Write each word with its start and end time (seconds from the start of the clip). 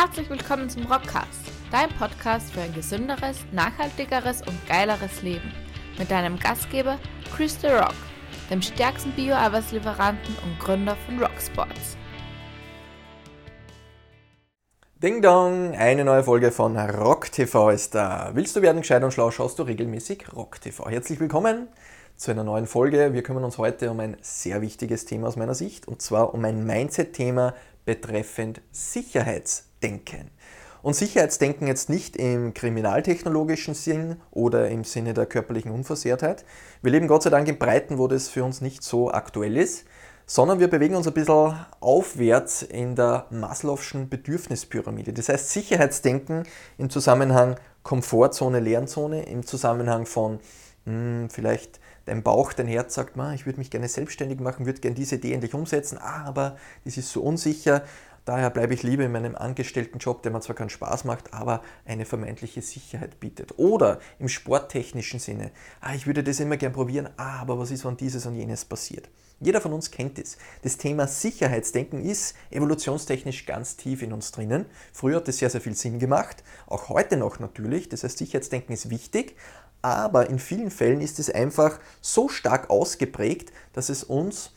Herzlich 0.00 0.30
willkommen 0.30 0.70
zum 0.70 0.86
Rockcast, 0.86 1.50
dein 1.72 1.88
Podcast 1.88 2.52
für 2.52 2.60
ein 2.60 2.72
gesünderes, 2.72 3.38
nachhaltigeres 3.50 4.42
und 4.42 4.54
geileres 4.68 5.22
Leben. 5.22 5.52
Mit 5.98 6.08
deinem 6.08 6.38
Gastgeber 6.38 7.00
Chris 7.34 7.60
The 7.60 7.66
Rock, 7.66 7.96
dem 8.48 8.62
stärksten 8.62 9.10
Bio-Arbeitslieferanten 9.10 10.36
und 10.44 10.56
Gründer 10.60 10.96
von 11.04 11.18
Rocksports. 11.18 11.96
Ding 15.02 15.20
Dong, 15.20 15.74
eine 15.74 16.04
neue 16.04 16.22
Folge 16.22 16.52
von 16.52 16.76
Rock 16.76 17.32
TV 17.32 17.70
ist 17.70 17.96
da. 17.96 18.30
Willst 18.34 18.54
du 18.54 18.62
werden 18.62 18.82
gescheit 18.82 19.02
und 19.02 19.10
schlau, 19.10 19.32
schaust 19.32 19.58
du 19.58 19.64
regelmäßig 19.64 20.32
Rock 20.32 20.60
TV. 20.60 20.88
Herzlich 20.88 21.18
willkommen 21.18 21.66
zu 22.18 22.32
einer 22.32 22.42
neuen 22.42 22.66
Folge. 22.66 23.14
Wir 23.14 23.22
kümmern 23.22 23.44
uns 23.44 23.58
heute 23.58 23.92
um 23.92 24.00
ein 24.00 24.16
sehr 24.20 24.60
wichtiges 24.60 25.04
Thema 25.04 25.28
aus 25.28 25.36
meiner 25.36 25.54
Sicht 25.54 25.86
und 25.86 26.02
zwar 26.02 26.34
um 26.34 26.44
ein 26.44 26.66
Mindset-Thema 26.66 27.54
betreffend 27.84 28.60
Sicherheitsdenken. 28.72 30.32
Und 30.82 30.94
Sicherheitsdenken 30.94 31.68
jetzt 31.68 31.88
nicht 31.88 32.16
im 32.16 32.54
kriminaltechnologischen 32.54 33.74
Sinn 33.74 34.16
oder 34.32 34.68
im 34.68 34.82
Sinne 34.82 35.14
der 35.14 35.26
körperlichen 35.26 35.70
Unversehrtheit. 35.70 36.44
Wir 36.82 36.90
leben 36.90 37.06
Gott 37.06 37.22
sei 37.22 37.30
Dank 37.30 37.46
in 37.46 37.58
Breiten, 37.58 37.98
wo 37.98 38.08
das 38.08 38.28
für 38.28 38.42
uns 38.42 38.60
nicht 38.60 38.82
so 38.82 39.12
aktuell 39.12 39.56
ist, 39.56 39.84
sondern 40.26 40.58
wir 40.58 40.68
bewegen 40.68 40.96
uns 40.96 41.06
ein 41.06 41.14
bisschen 41.14 41.54
aufwärts 41.78 42.62
in 42.62 42.96
der 42.96 43.26
Maslow'schen 43.30 44.08
Bedürfnispyramide. 44.08 45.12
Das 45.12 45.28
heißt 45.28 45.50
Sicherheitsdenken 45.50 46.42
im 46.78 46.90
Zusammenhang 46.90 47.54
Komfortzone, 47.84 48.58
Lernzone, 48.58 49.22
im 49.22 49.46
Zusammenhang 49.46 50.04
von 50.04 50.40
mh, 50.84 50.92
hm, 50.92 51.30
vielleicht 51.30 51.78
dein 52.08 52.22
Bauch, 52.22 52.52
dein 52.52 52.66
Herz 52.66 52.94
sagt, 52.94 53.16
ich 53.34 53.46
würde 53.46 53.58
mich 53.58 53.70
gerne 53.70 53.88
selbstständig 53.88 54.40
machen, 54.40 54.66
würde 54.66 54.80
gerne 54.80 54.96
diese 54.96 55.16
Idee 55.16 55.34
endlich 55.34 55.54
umsetzen, 55.54 55.98
ah, 55.98 56.24
aber 56.24 56.56
das 56.84 56.96
ist 56.96 57.10
so 57.12 57.22
unsicher, 57.22 57.84
daher 58.24 58.50
bleibe 58.50 58.74
ich 58.74 58.82
lieber 58.82 59.04
in 59.04 59.12
meinem 59.12 59.36
angestellten 59.36 59.98
Job, 59.98 60.22
der 60.22 60.32
mir 60.32 60.40
zwar 60.40 60.56
keinen 60.56 60.70
Spaß 60.70 61.04
macht, 61.04 61.32
aber 61.32 61.62
eine 61.84 62.04
vermeintliche 62.04 62.62
Sicherheit 62.62 63.20
bietet. 63.20 63.58
Oder 63.58 64.00
im 64.18 64.28
sporttechnischen 64.28 65.20
Sinne, 65.20 65.50
ah, 65.80 65.94
ich 65.94 66.06
würde 66.06 66.24
das 66.24 66.40
immer 66.40 66.56
gern 66.56 66.72
probieren, 66.72 67.08
ah, 67.16 67.40
aber 67.40 67.58
was 67.58 67.70
ist, 67.70 67.84
wenn 67.84 67.96
dieses 67.96 68.26
und 68.26 68.34
jenes 68.34 68.64
passiert? 68.64 69.08
Jeder 69.40 69.60
von 69.60 69.72
uns 69.72 69.92
kennt 69.92 70.18
es. 70.18 70.36
Das 70.62 70.78
Thema 70.78 71.06
Sicherheitsdenken 71.06 72.04
ist 72.04 72.34
evolutionstechnisch 72.50 73.46
ganz 73.46 73.76
tief 73.76 74.02
in 74.02 74.12
uns 74.12 74.32
drinnen. 74.32 74.66
Früher 74.92 75.16
hat 75.16 75.28
es 75.28 75.38
sehr, 75.38 75.48
sehr 75.48 75.60
viel 75.60 75.76
Sinn 75.76 76.00
gemacht, 76.00 76.42
auch 76.66 76.88
heute 76.88 77.16
noch 77.16 77.38
natürlich. 77.38 77.88
Das 77.88 78.02
heißt, 78.02 78.18
Sicherheitsdenken 78.18 78.72
ist 78.72 78.90
wichtig, 78.90 79.36
aber 79.82 80.28
in 80.28 80.38
vielen 80.38 80.70
Fällen 80.70 81.00
ist 81.00 81.18
es 81.18 81.30
einfach 81.30 81.78
so 82.00 82.28
stark 82.28 82.70
ausgeprägt, 82.70 83.52
dass 83.72 83.88
es 83.88 84.04
uns 84.04 84.52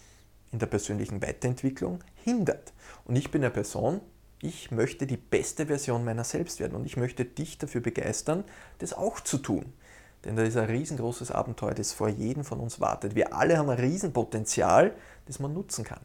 in 0.52 0.60
der 0.60 0.68
persönlichen 0.68 1.22
Weiterentwicklung 1.22 2.00
hindert. 2.16 2.74
Und 3.06 3.16
ich 3.16 3.32
bin 3.32 3.44
eine 3.44 3.52
Person, 3.52 4.02
ich 4.42 4.72
möchte 4.72 5.06
die 5.06 5.18
beste 5.18 5.68
Version 5.68 6.04
meiner 6.04 6.24
selbst 6.24 6.60
werden 6.60 6.76
und 6.76 6.86
ich 6.86 6.98
möchte 6.98 7.26
dich 7.26 7.58
dafür 7.58 7.82
begeistern, 7.82 8.44
das 8.80 8.94
auch 8.94 9.20
zu 9.20 9.38
tun. 9.38 9.72
Denn 10.26 10.36
da 10.36 10.44
ist 10.44 10.58
ein 10.58 10.70
riesengroßes 10.70 11.32
Abenteuer, 11.32 11.74
das 11.74 11.94
vor 11.94 12.10
jedem 12.10 12.44
von 12.44 12.60
uns 12.60 12.80
wartet. 12.80 13.16
Wir 13.16 13.34
alle 13.34 13.58
haben 13.58 13.70
ein 13.70 13.80
Riesenpotenzial, 13.80 14.94
das 15.26 15.40
man 15.40 15.54
nutzen 15.54 15.84
kann. 15.84 16.02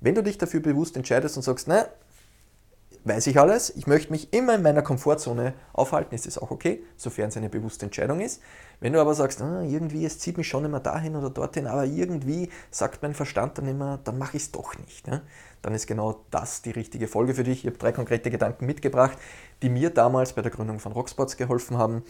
Wenn 0.00 0.14
du 0.14 0.22
dich 0.22 0.38
dafür 0.38 0.60
bewusst 0.60 0.96
entscheidest 0.96 1.36
und 1.36 1.42
sagst, 1.42 1.68
na, 1.68 1.86
weiß 3.04 3.26
ich 3.28 3.38
alles, 3.38 3.70
ich 3.76 3.86
möchte 3.86 4.10
mich 4.12 4.32
immer 4.32 4.54
in 4.54 4.62
meiner 4.62 4.82
Komfortzone 4.82 5.54
aufhalten, 5.72 6.14
ist 6.14 6.26
das 6.26 6.38
auch 6.38 6.50
okay, 6.50 6.82
sofern 6.96 7.28
es 7.28 7.36
eine 7.36 7.48
bewusste 7.48 7.86
Entscheidung 7.86 8.20
ist. 8.20 8.42
Wenn 8.80 8.92
du 8.92 9.00
aber 9.00 9.14
sagst, 9.14 9.40
ah, 9.42 9.62
irgendwie, 9.62 10.04
es 10.04 10.18
zieht 10.18 10.38
mich 10.38 10.48
schon 10.48 10.64
immer 10.64 10.80
dahin 10.80 11.16
oder 11.16 11.30
dorthin, 11.30 11.66
aber 11.66 11.84
irgendwie 11.84 12.50
sagt 12.70 13.02
mein 13.02 13.14
Verstand 13.14 13.58
dann 13.58 13.66
immer, 13.66 13.98
dann 14.04 14.18
mache 14.18 14.36
ich 14.36 14.44
es 14.44 14.52
doch 14.52 14.76
nicht. 14.78 15.06
Ne? 15.06 15.22
Dann 15.62 15.74
ist 15.74 15.86
genau 15.86 16.24
das 16.30 16.62
die 16.62 16.70
richtige 16.70 17.06
Folge 17.06 17.34
für 17.34 17.44
dich. 17.44 17.60
Ich 17.60 17.66
habe 17.66 17.78
drei 17.78 17.92
konkrete 17.92 18.30
Gedanken 18.30 18.66
mitgebracht, 18.66 19.18
die 19.62 19.68
mir 19.68 19.90
damals 19.90 20.32
bei 20.32 20.42
der 20.42 20.50
Gründung 20.50 20.78
von 20.78 20.92
Rocksports 20.92 21.36
geholfen 21.36 21.76
haben 21.76 22.02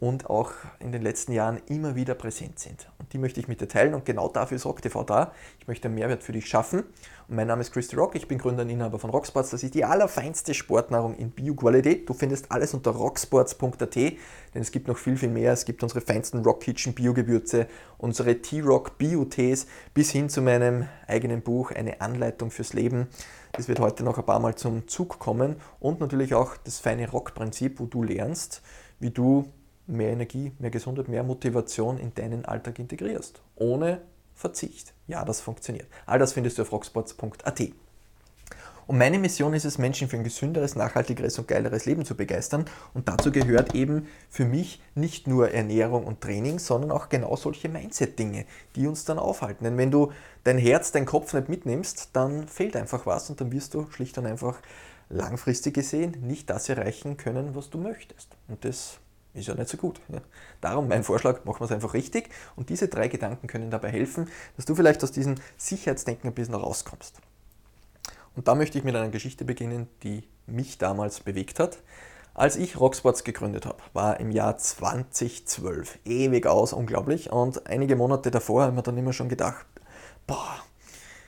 und 0.00 0.30
auch 0.30 0.52
in 0.78 0.92
den 0.92 1.02
letzten 1.02 1.32
Jahren 1.32 1.60
immer 1.66 1.96
wieder 1.96 2.14
präsent 2.14 2.58
sind. 2.58 2.88
Und 2.98 3.12
die 3.12 3.18
möchte 3.18 3.40
ich 3.40 3.48
mit 3.48 3.60
dir 3.60 3.68
teilen 3.68 3.94
und 3.94 4.04
genau 4.04 4.28
dafür 4.28 4.56
ist 4.56 4.64
RockTV 4.64 5.04
da. 5.04 5.32
Ich 5.58 5.66
möchte 5.66 5.88
einen 5.88 5.96
Mehrwert 5.96 6.22
für 6.22 6.32
dich 6.32 6.46
schaffen. 6.46 6.84
Und 7.28 7.36
mein 7.36 7.46
Name 7.46 7.62
ist 7.62 7.72
Christy 7.72 7.96
Rock, 7.96 8.14
ich 8.14 8.28
bin 8.28 8.38
Gründer 8.38 8.62
und 8.62 8.70
Inhaber 8.70 8.98
von 8.98 9.10
Rocksports. 9.10 9.50
Das 9.50 9.62
ist 9.62 9.74
die 9.74 9.84
allerfeinste 9.84 10.54
Sportnahrung 10.54 11.16
in 11.16 11.30
Bioqualität. 11.30 12.08
Du 12.08 12.14
findest 12.14 12.50
alles 12.52 12.74
unter 12.74 12.92
rocksports.at, 12.92 13.96
denn 13.96 14.16
es 14.54 14.70
gibt 14.70 14.88
noch 14.88 14.96
viel, 14.96 15.16
viel 15.16 15.28
mehr. 15.28 15.52
Es 15.52 15.64
gibt 15.64 15.82
unsere 15.82 16.00
feinsten 16.00 16.42
Rock 16.42 16.60
Kitchen 16.60 16.94
Bio-Gewürze, 16.94 17.66
unsere 17.98 18.40
T-Rock 18.40 18.96
Bio-Tees 18.96 19.66
bis 19.92 20.10
hin 20.10 20.30
zu 20.30 20.40
meinem 20.40 20.88
eigenen 21.06 21.42
Buch 21.42 21.72
Eine 21.72 22.00
Anleitung 22.00 22.50
fürs 22.50 22.72
Leben. 22.72 23.08
Das 23.52 23.68
wird 23.68 23.80
heute 23.80 24.04
noch 24.04 24.18
ein 24.18 24.24
paar 24.24 24.40
Mal 24.40 24.54
zum 24.54 24.88
Zug 24.88 25.18
kommen 25.18 25.56
und 25.80 26.00
natürlich 26.00 26.34
auch 26.34 26.56
das 26.56 26.78
feine 26.78 27.10
Rock-Prinzip, 27.10 27.80
wo 27.80 27.86
du 27.86 28.02
lernst, 28.02 28.62
wie 29.00 29.10
du 29.10 29.52
mehr 29.86 30.10
Energie, 30.10 30.52
mehr 30.58 30.70
Gesundheit, 30.70 31.08
mehr 31.08 31.22
Motivation 31.22 31.98
in 31.98 32.14
deinen 32.14 32.44
Alltag 32.44 32.78
integrierst. 32.78 33.42
Ohne 33.56 34.02
Verzicht. 34.34 34.94
Ja, 35.08 35.24
das 35.24 35.40
funktioniert. 35.40 35.88
All 36.06 36.18
das 36.18 36.34
findest 36.34 36.58
du 36.58 36.62
auf 36.62 36.72
rocksports.at. 36.72 37.60
Und 38.88 38.96
meine 38.96 39.18
Mission 39.18 39.52
ist 39.52 39.66
es, 39.66 39.76
Menschen 39.76 40.08
für 40.08 40.16
ein 40.16 40.24
gesünderes, 40.24 40.74
nachhaltigeres 40.74 41.38
und 41.38 41.46
geileres 41.46 41.84
Leben 41.84 42.06
zu 42.06 42.16
begeistern. 42.16 42.64
Und 42.94 43.06
dazu 43.06 43.30
gehört 43.30 43.74
eben 43.74 44.08
für 44.30 44.46
mich 44.46 44.82
nicht 44.94 45.26
nur 45.26 45.50
Ernährung 45.50 46.06
und 46.06 46.22
Training, 46.22 46.58
sondern 46.58 46.90
auch 46.90 47.10
genau 47.10 47.36
solche 47.36 47.68
Mindset-Dinge, 47.68 48.46
die 48.76 48.86
uns 48.86 49.04
dann 49.04 49.18
aufhalten. 49.18 49.64
Denn 49.64 49.76
wenn 49.76 49.90
du 49.90 50.10
dein 50.42 50.56
Herz, 50.56 50.90
deinen 50.90 51.04
Kopf 51.04 51.34
nicht 51.34 51.50
mitnimmst, 51.50 52.10
dann 52.14 52.48
fehlt 52.48 52.76
einfach 52.76 53.04
was 53.04 53.28
und 53.28 53.42
dann 53.42 53.52
wirst 53.52 53.74
du 53.74 53.86
schlicht 53.90 54.16
und 54.16 54.24
einfach 54.24 54.58
langfristig 55.10 55.74
gesehen 55.74 56.16
nicht 56.22 56.48
das 56.48 56.70
erreichen 56.70 57.18
können, 57.18 57.54
was 57.54 57.68
du 57.68 57.76
möchtest. 57.76 58.38
Und 58.48 58.64
das 58.64 59.00
ist 59.34 59.48
ja 59.48 59.54
nicht 59.54 59.68
so 59.68 59.76
gut. 59.76 60.00
Darum 60.62 60.88
mein 60.88 61.04
Vorschlag, 61.04 61.44
machen 61.44 61.60
wir 61.60 61.66
es 61.66 61.72
einfach 61.72 61.92
richtig. 61.92 62.30
Und 62.56 62.70
diese 62.70 62.88
drei 62.88 63.08
Gedanken 63.08 63.48
können 63.48 63.70
dabei 63.70 63.90
helfen, 63.90 64.30
dass 64.56 64.64
du 64.64 64.74
vielleicht 64.74 65.04
aus 65.04 65.12
diesem 65.12 65.34
Sicherheitsdenken 65.58 66.28
ein 66.28 66.34
bisschen 66.34 66.54
rauskommst. 66.54 67.20
Und 68.38 68.46
da 68.46 68.54
möchte 68.54 68.78
ich 68.78 68.84
mit 68.84 68.94
einer 68.94 69.08
Geschichte 69.08 69.44
beginnen, 69.44 69.88
die 70.04 70.22
mich 70.46 70.78
damals 70.78 71.18
bewegt 71.18 71.58
hat. 71.58 71.78
Als 72.34 72.54
ich 72.54 72.78
Rocksports 72.78 73.24
gegründet 73.24 73.66
habe, 73.66 73.82
war 73.94 74.20
im 74.20 74.30
Jahr 74.30 74.56
2012. 74.56 75.98
Ewig 76.04 76.46
aus, 76.46 76.72
unglaublich. 76.72 77.32
Und 77.32 77.66
einige 77.66 77.96
Monate 77.96 78.30
davor 78.30 78.62
haben 78.62 78.76
wir 78.76 78.82
dann 78.82 78.96
immer 78.96 79.12
schon 79.12 79.28
gedacht, 79.28 79.66
boah, 80.28 80.54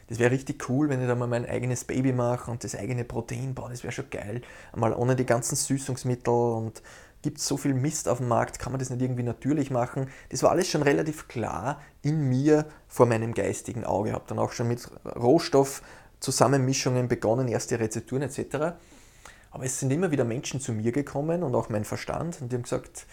das 0.06 0.20
wäre 0.20 0.31
richtig 0.31 0.69
cool, 0.69 0.88
wenn 0.88 1.00
ich 1.00 1.09
da 1.09 1.16
mal 1.16 1.26
mein 1.26 1.47
eigenes 1.47 1.82
Baby 1.82 2.12
mache 2.12 2.49
und 2.49 2.62
das 2.62 2.76
eigene 2.76 3.03
Protein, 3.03 3.56
boah, 3.56 3.69
das 3.70 3.82
wäre 3.82 3.93
schon 3.93 4.09
geil. 4.09 4.43
Einmal 4.72 4.94
ohne 4.94 5.16
die 5.16 5.26
ganzen 5.26 5.56
Süßungsmittel 5.56 6.32
und 6.32 6.81
gibt 7.22 7.38
es 7.38 7.47
so 7.49 7.56
viel 7.56 7.75
Mist 7.75 8.09
auf 8.09 8.19
dem 8.19 8.28
Markt, 8.28 8.60
kann 8.60 8.70
man 8.70 8.78
das 8.78 8.91
nicht 8.91 9.03
irgendwie 9.03 9.25
natürlich 9.25 9.72
machen? 9.72 10.09
Das 10.28 10.44
war 10.44 10.53
alles 10.53 10.69
schon 10.69 10.82
relativ 10.82 11.26
klar 11.26 11.81
in 12.03 12.28
mir 12.28 12.66
vor 12.87 13.06
meinem 13.06 13.34
geistigen 13.34 13.84
Auge. 13.84 14.10
Ich 14.10 14.15
habe 14.15 14.26
dann 14.28 14.38
auch 14.38 14.53
schon 14.53 14.69
mit 14.69 14.88
Rohstoffzusammenmischungen 16.20 17.08
begonnen, 17.08 17.48
erste 17.48 17.81
Rezepturen 17.81 18.22
etc. 18.22 18.76
Aber 19.50 19.64
es 19.64 19.81
sind 19.81 19.91
immer 19.91 20.10
wieder 20.10 20.25
Menschen 20.25 20.60
zu 20.60 20.72
mir 20.72 20.92
gekommen 20.92 21.42
und 21.42 21.54
auch 21.54 21.69
mein 21.70 21.84
Verstand 21.84 22.41
und 22.41 22.53
die 22.53 22.56
haben 22.56 22.62
gesagt, 22.62 23.06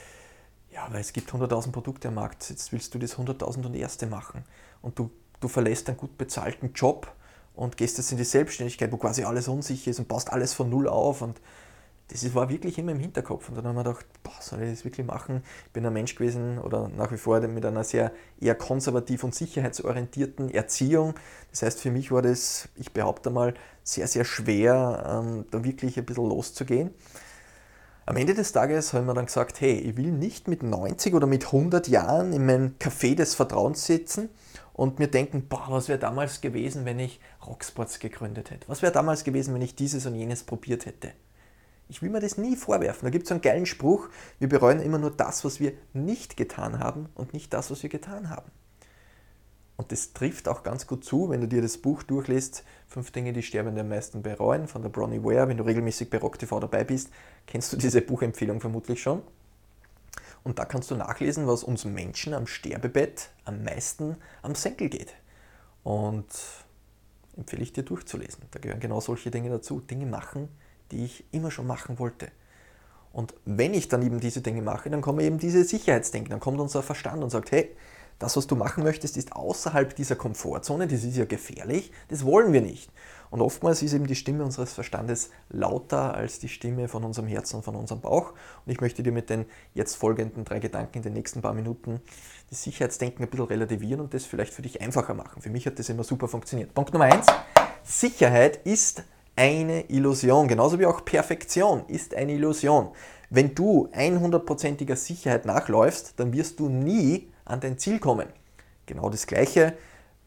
ja, 0.72 0.88
weil 0.92 1.02
es 1.02 1.14
gibt 1.14 1.32
100.000 1.32 1.72
Produkte 1.72 2.10
am 2.10 2.16
Markt, 2.16 2.50
jetzt 2.50 2.72
willst 2.72 2.94
du 2.94 3.00
das 3.00 3.18
100.000 3.18 3.66
und 3.66 3.76
erste 3.76 4.08
machen 4.08 4.44
und 4.82 5.00
du, 5.00 5.10
du 5.40 5.48
verlässt 5.48 5.88
einen 5.88 5.98
gut 5.98 6.18
bezahlten 6.18 6.74
Job 6.74 7.12
und 7.56 7.78
gehst 7.78 7.98
jetzt 7.98 8.12
in 8.12 8.18
die 8.18 8.24
Selbstständigkeit, 8.24 8.92
wo 8.92 8.98
quasi 8.98 9.24
alles 9.24 9.48
unsicher 9.48 9.90
ist 9.90 10.00
und 10.00 10.08
baust 10.08 10.32
alles 10.32 10.54
von 10.54 10.70
Null 10.70 10.88
auf 10.88 11.22
und 11.22 11.42
das 12.10 12.34
war 12.34 12.50
wirklich 12.50 12.78
immer 12.78 12.94
im 12.94 13.00
Hinterkopf. 13.00 13.50
Und 13.50 13.56
dann 13.56 13.66
haben 13.66 13.76
wir 13.76 13.84
gedacht, 13.84 14.06
boah, 14.24 14.32
soll 14.40 14.64
ich 14.64 14.70
das 14.70 14.86
wirklich 14.86 15.06
machen? 15.06 15.44
Ich 15.66 15.72
bin 15.74 15.86
ein 15.86 15.94
Mensch 15.94 16.16
gewesen 16.16 16.58
oder 16.58 16.88
nach 16.88 17.12
wie 17.12 17.18
vor 17.18 17.40
mit 17.42 17.66
einer 17.66 17.84
sehr 17.84 18.12
eher 18.40 18.56
konservativ 18.56 19.24
und 19.24 19.36
sicherheitsorientierten 19.36 20.50
Erziehung. 20.50 21.16
Das 21.52 21.64
heißt, 21.64 21.82
für 21.82 21.92
mich 21.92 22.12
war 22.12 22.22
das, 22.22 22.70
ich 22.76 22.94
behaupte 22.94 23.30
mal, 23.30 23.54
sehr, 23.84 24.08
sehr 24.08 24.26
schwer, 24.26 25.22
ähm, 25.24 25.46
da 25.52 25.64
wirklich 25.64 25.98
ein 25.98 26.06
bisschen 26.06 26.30
loszugehen. 26.30 26.92
Am 28.06 28.16
Ende 28.16 28.34
des 28.34 28.54
Tages 28.54 28.94
haben 28.94 29.06
wir 29.06 29.14
dann 29.14 29.26
gesagt, 29.26 29.60
hey, 29.60 29.74
ich 29.74 29.98
will 29.98 30.14
nicht 30.14 30.48
mit 30.48 30.64
90 30.64 31.14
oder 31.14 31.28
mit 31.28 31.48
100 31.48 31.90
Jahren 31.90 32.32
in 32.32 32.46
meinem 32.46 32.76
Café 32.80 33.16
des 33.16 33.36
Vertrauens 33.36 33.86
sitzen 33.86 34.30
und 34.72 34.98
mir 35.00 35.10
denken, 35.10 35.48
boah, 35.50 35.66
was 35.68 35.90
wäre 35.90 36.00
damals 36.00 36.40
gewesen, 36.40 36.86
wenn 36.86 37.00
ich 37.00 37.20
Rocksports 37.46 38.00
gegründet 38.00 38.50
hätte? 38.50 38.66
Was 38.70 38.82
wäre 38.82 38.94
damals 38.94 39.26
gewesen, 39.26 39.54
wenn 39.54 39.62
ich 39.62 39.76
dieses 39.76 40.06
und 40.06 40.16
jenes 40.16 40.44
probiert 40.44 40.86
hätte? 40.86 41.12
Ich 41.90 42.02
will 42.02 42.10
mir 42.10 42.20
das 42.20 42.38
nie 42.38 42.56
vorwerfen. 42.56 43.06
Da 43.06 43.10
gibt 43.10 43.26
es 43.26 43.32
einen 43.32 43.42
geilen 43.42 43.66
Spruch, 43.66 44.10
wir 44.40 44.50
bereuen 44.50 44.82
immer 44.82 44.98
nur 44.98 45.12
das, 45.12 45.46
was 45.46 45.60
wir 45.60 45.74
nicht 45.94 46.38
getan 46.38 46.80
haben 46.80 47.10
und 47.16 47.34
nicht 47.34 47.54
das, 47.54 47.72
was 47.72 47.84
wir 47.84 47.90
getan 47.90 48.30
haben. 48.30 48.52
Und 49.78 49.92
das 49.92 50.12
trifft 50.14 50.48
auch 50.48 50.64
ganz 50.64 50.88
gut 50.88 51.06
zu, 51.06 51.30
wenn 51.30 51.40
du 51.40 51.48
dir 51.48 51.62
das 51.62 51.78
Buch 51.78 52.02
durchliest, 52.04 52.64
Fünf 52.88 53.12
Dinge, 53.12 53.32
die 53.32 53.44
Sterbende 53.44 53.82
am 53.82 53.90
meisten 53.90 54.24
bereuen, 54.24 54.68
von 54.68 54.82
der 54.82 54.90
Bronnie 54.90 55.24
Ware. 55.24 55.48
Wenn 55.48 55.58
du 55.58 55.66
regelmäßig 55.66 56.10
bei 56.10 56.18
Rock 56.18 56.40
TV 56.40 56.60
dabei 56.60 56.84
bist, 56.84 57.12
kennst 57.46 57.72
du 57.72 57.78
diese 57.78 58.02
Buchempfehlung 58.02 58.60
vermutlich 58.60 59.02
schon. 59.02 59.22
Und 60.44 60.58
da 60.58 60.66
kannst 60.66 60.90
du 60.90 60.96
nachlesen, 60.96 61.46
was 61.46 61.64
uns 61.64 61.86
Menschen 61.86 62.34
am 62.34 62.48
Sterbebett 62.48 63.30
am 63.44 63.64
meisten 63.64 64.16
am 64.42 64.56
Senkel 64.56 64.90
geht. 64.90 65.14
Und 65.84 66.28
empfehle 67.36 67.62
ich 67.62 67.74
dir 67.74 67.84
durchzulesen. 67.84 68.46
Da 68.52 68.60
gehören 68.60 68.80
genau 68.80 69.00
solche 69.00 69.30
Dinge 69.30 69.50
dazu. 69.50 69.82
Dinge 69.82 70.06
machen, 70.06 70.48
die 70.92 71.06
ich 71.06 71.26
immer 71.32 71.52
schon 71.52 71.68
machen 71.68 72.00
wollte. 72.00 72.32
Und 73.12 73.34
wenn 73.46 73.74
ich 73.74 73.88
dann 73.88 74.04
eben 74.04 74.20
diese 74.20 74.42
Dinge 74.42 74.62
mache, 74.62 74.90
dann 74.90 75.02
kommen 75.02 75.20
eben 75.22 75.40
diese 75.40 75.64
Sicherheitsdenken, 75.64 76.30
dann 76.30 76.40
kommt 76.40 76.60
unser 76.60 76.84
Verstand 76.84 77.24
und 77.24 77.30
sagt, 77.30 77.52
hey, 77.52 77.76
das, 78.20 78.36
was 78.36 78.48
du 78.48 78.56
machen 78.56 78.84
möchtest, 78.84 79.16
ist 79.16 79.34
außerhalb 79.34 79.96
dieser 79.96 80.16
Komfortzone, 80.16 80.88
das 80.88 81.04
ist 81.04 81.18
ja 81.18 81.26
gefährlich, 81.26 81.92
das 82.10 82.26
wollen 82.26 82.52
wir 82.52 82.62
nicht. 82.62 82.92
Und 83.30 83.42
oftmals 83.42 83.82
ist 83.82 83.94
eben 83.94 84.08
die 84.08 84.16
Stimme 84.16 84.44
unseres 84.44 84.74
Verstandes 84.74 85.30
lauter 85.50 86.16
als 86.16 86.40
die 86.40 86.48
Stimme 86.48 86.88
von 86.88 87.04
unserem 87.04 87.28
Herzen 87.28 87.58
und 87.58 87.64
von 87.64 87.76
unserem 87.76 88.02
Bauch. 88.02 88.32
Und 88.66 88.72
ich 88.72 88.80
möchte 88.80 89.04
dir 89.04 89.12
mit 89.12 89.30
den 89.30 89.46
jetzt 89.74 89.96
folgenden 89.96 90.46
drei 90.46 90.60
Gedanken 90.60 90.98
in 90.98 91.04
den 91.04 91.14
nächsten 91.14 91.42
paar 91.42 91.54
Minuten 91.54 92.02
das 92.50 92.64
Sicherheitsdenken 92.64 93.24
ein 93.24 93.30
bisschen 93.30 93.48
relativieren 93.48 94.00
und 94.00 94.14
das 94.14 94.26
vielleicht 94.26 94.54
für 94.54 94.62
dich 94.62 94.82
einfacher 94.82 95.14
machen. 95.14 95.42
Für 95.42 95.50
mich 95.50 95.66
hat 95.66 95.78
das 95.78 95.90
immer 95.90 96.04
super 96.04 96.28
funktioniert. 96.28 96.74
Punkt 96.74 96.94
Nummer 96.94 97.06
eins: 97.06 97.26
Sicherheit 97.84 98.66
ist 98.66 99.04
eine 99.38 99.90
Illusion, 99.90 100.48
genauso 100.48 100.80
wie 100.80 100.86
auch 100.86 101.06
Perfektion 101.06 101.86
ist 101.88 102.16
eine 102.16 102.34
Illusion. 102.34 102.90
Wenn 103.30 103.54
du 103.54 103.88
100%iger 103.94 104.96
Sicherheit 104.96 105.46
nachläufst, 105.46 106.14
dann 106.18 106.34
wirst 106.34 106.60
du 106.60 106.70
nie 106.70 107.32
an 107.46 107.60
dein 107.60 107.78
Ziel 107.78 108.00
kommen. 108.00 108.28
Genau 108.88 109.10
das 109.10 109.28
gleiche 109.28 109.78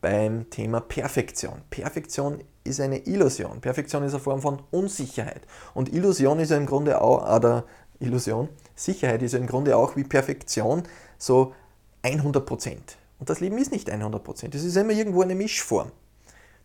beim 0.01 0.49
Thema 0.49 0.81
Perfektion. 0.81 1.61
Perfektion 1.71 2.43
ist 2.63 2.81
eine 2.81 2.99
Illusion. 2.99 3.61
Perfektion 3.61 4.05
ist 4.05 4.15
eine 4.15 4.23
Form 4.23 4.41
von 4.41 4.63
Unsicherheit. 4.71 5.43
Und 5.75 5.93
Illusion 5.93 6.39
ist 6.39 6.51
ja 6.51 6.57
im 6.57 6.67
Grunde 6.67 7.01
auch, 7.01 7.37
oder 7.37 7.65
Illusion, 7.99 8.49
Sicherheit 8.75 9.23
ist 9.23 9.33
ja 9.33 9.39
im 9.39 9.47
Grunde 9.47 9.77
auch 9.77 9.97
wie 9.97 10.05
Perfektion 10.05 10.85
so 11.19 11.53
100% 12.03 12.77
Und 13.19 13.29
das 13.29 13.41
Leben 13.41 13.59
ist 13.59 13.73
nicht 13.73 13.91
100% 13.91 14.55
Es 14.55 14.65
ist 14.65 14.77
immer 14.77 14.93
irgendwo 14.93 15.23
eine 15.23 15.35
Mischform. 15.35 15.91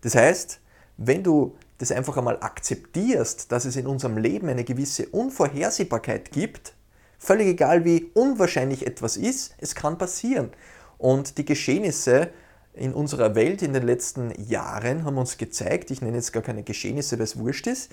Das 0.02 0.16
heißt, 0.16 0.60
wenn 0.98 1.24
du 1.24 1.56
das 1.78 1.92
einfach 1.92 2.18
einmal 2.18 2.38
akzeptierst, 2.42 3.52
dass 3.52 3.66
es 3.66 3.76
in 3.76 3.88
unserem 3.88 4.18
Leben 4.18 4.48
eine 4.48 4.64
gewisse 4.64 5.08
Unvorhersehbarkeit 5.08 6.32
gibt, 6.32 6.74
völlig 7.18 7.48
egal 7.48 7.86
wie 7.86 8.12
unwahrscheinlich 8.14 8.88
etwas 8.88 9.18
ist, 9.18 9.56
es 9.58 9.76
kann 9.76 9.98
passieren. 9.98 10.52
Und 10.98 11.38
die 11.38 11.46
Geschehnisse 11.46 12.30
in 12.74 12.94
unserer 12.94 13.36
Welt 13.36 13.62
in 13.62 13.74
den 13.74 13.84
letzten 13.84 14.32
Jahren 14.42 15.06
haben 15.06 15.18
uns 15.18 15.38
gezeigt, 15.38 15.92
ich 15.92 16.02
nenne 16.02 16.18
jetzt 16.18 16.34
gar 16.34 16.44
keine 16.44 16.64
Geschehnisse, 16.64 17.18
weil 17.18 17.24
es 17.24 17.38
wurscht 17.38 17.68
ist, 17.68 17.92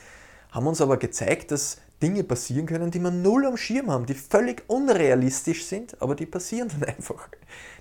haben 0.50 0.66
uns 0.66 0.80
aber 0.80 0.98
gezeigt, 0.98 1.50
dass 1.50 1.78
Dinge 2.02 2.24
passieren 2.24 2.66
können, 2.66 2.90
die 2.90 2.98
man 2.98 3.22
null 3.22 3.46
am 3.46 3.56
Schirm 3.56 3.90
haben, 3.90 4.06
die 4.06 4.14
völlig 4.14 4.64
unrealistisch 4.66 5.64
sind, 5.64 6.00
aber 6.02 6.14
die 6.14 6.26
passieren 6.26 6.68
dann 6.68 6.84
einfach. 6.96 7.28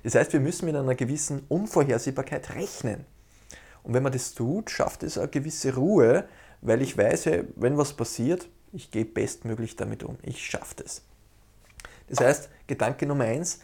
Das 0.03 0.15
heißt, 0.15 0.33
wir 0.33 0.39
müssen 0.39 0.65
mit 0.65 0.75
einer 0.75 0.95
gewissen 0.95 1.43
Unvorhersehbarkeit 1.49 2.55
rechnen. 2.55 3.05
Und 3.83 3.93
wenn 3.93 4.03
man 4.03 4.11
das 4.11 4.33
tut, 4.33 4.69
schafft 4.69 5.03
es 5.03 5.17
eine 5.17 5.27
gewisse 5.27 5.75
Ruhe, 5.75 6.25
weil 6.61 6.81
ich 6.81 6.97
weiß, 6.97 7.29
wenn 7.55 7.77
was 7.77 7.93
passiert, 7.93 8.47
ich 8.73 8.91
gehe 8.91 9.05
bestmöglich 9.05 9.75
damit 9.75 10.03
um. 10.03 10.17
Ich 10.21 10.45
schaffe 10.45 10.75
das. 10.83 11.01
Das 12.07 12.19
heißt, 12.19 12.49
Gedanke 12.67 13.05
Nummer 13.05 13.25
eins, 13.25 13.59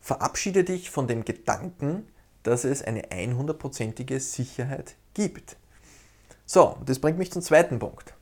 verabschiede 0.00 0.64
dich 0.64 0.90
von 0.90 1.08
dem 1.08 1.24
Gedanken, 1.24 2.06
dass 2.42 2.64
es 2.64 2.82
eine 2.82 3.08
100%ige 3.08 4.20
Sicherheit 4.20 4.96
gibt. 5.14 5.56
So, 6.46 6.76
das 6.86 6.98
bringt 6.98 7.18
mich 7.18 7.32
zum 7.32 7.42
zweiten 7.42 7.78
Punkt. 7.78 8.14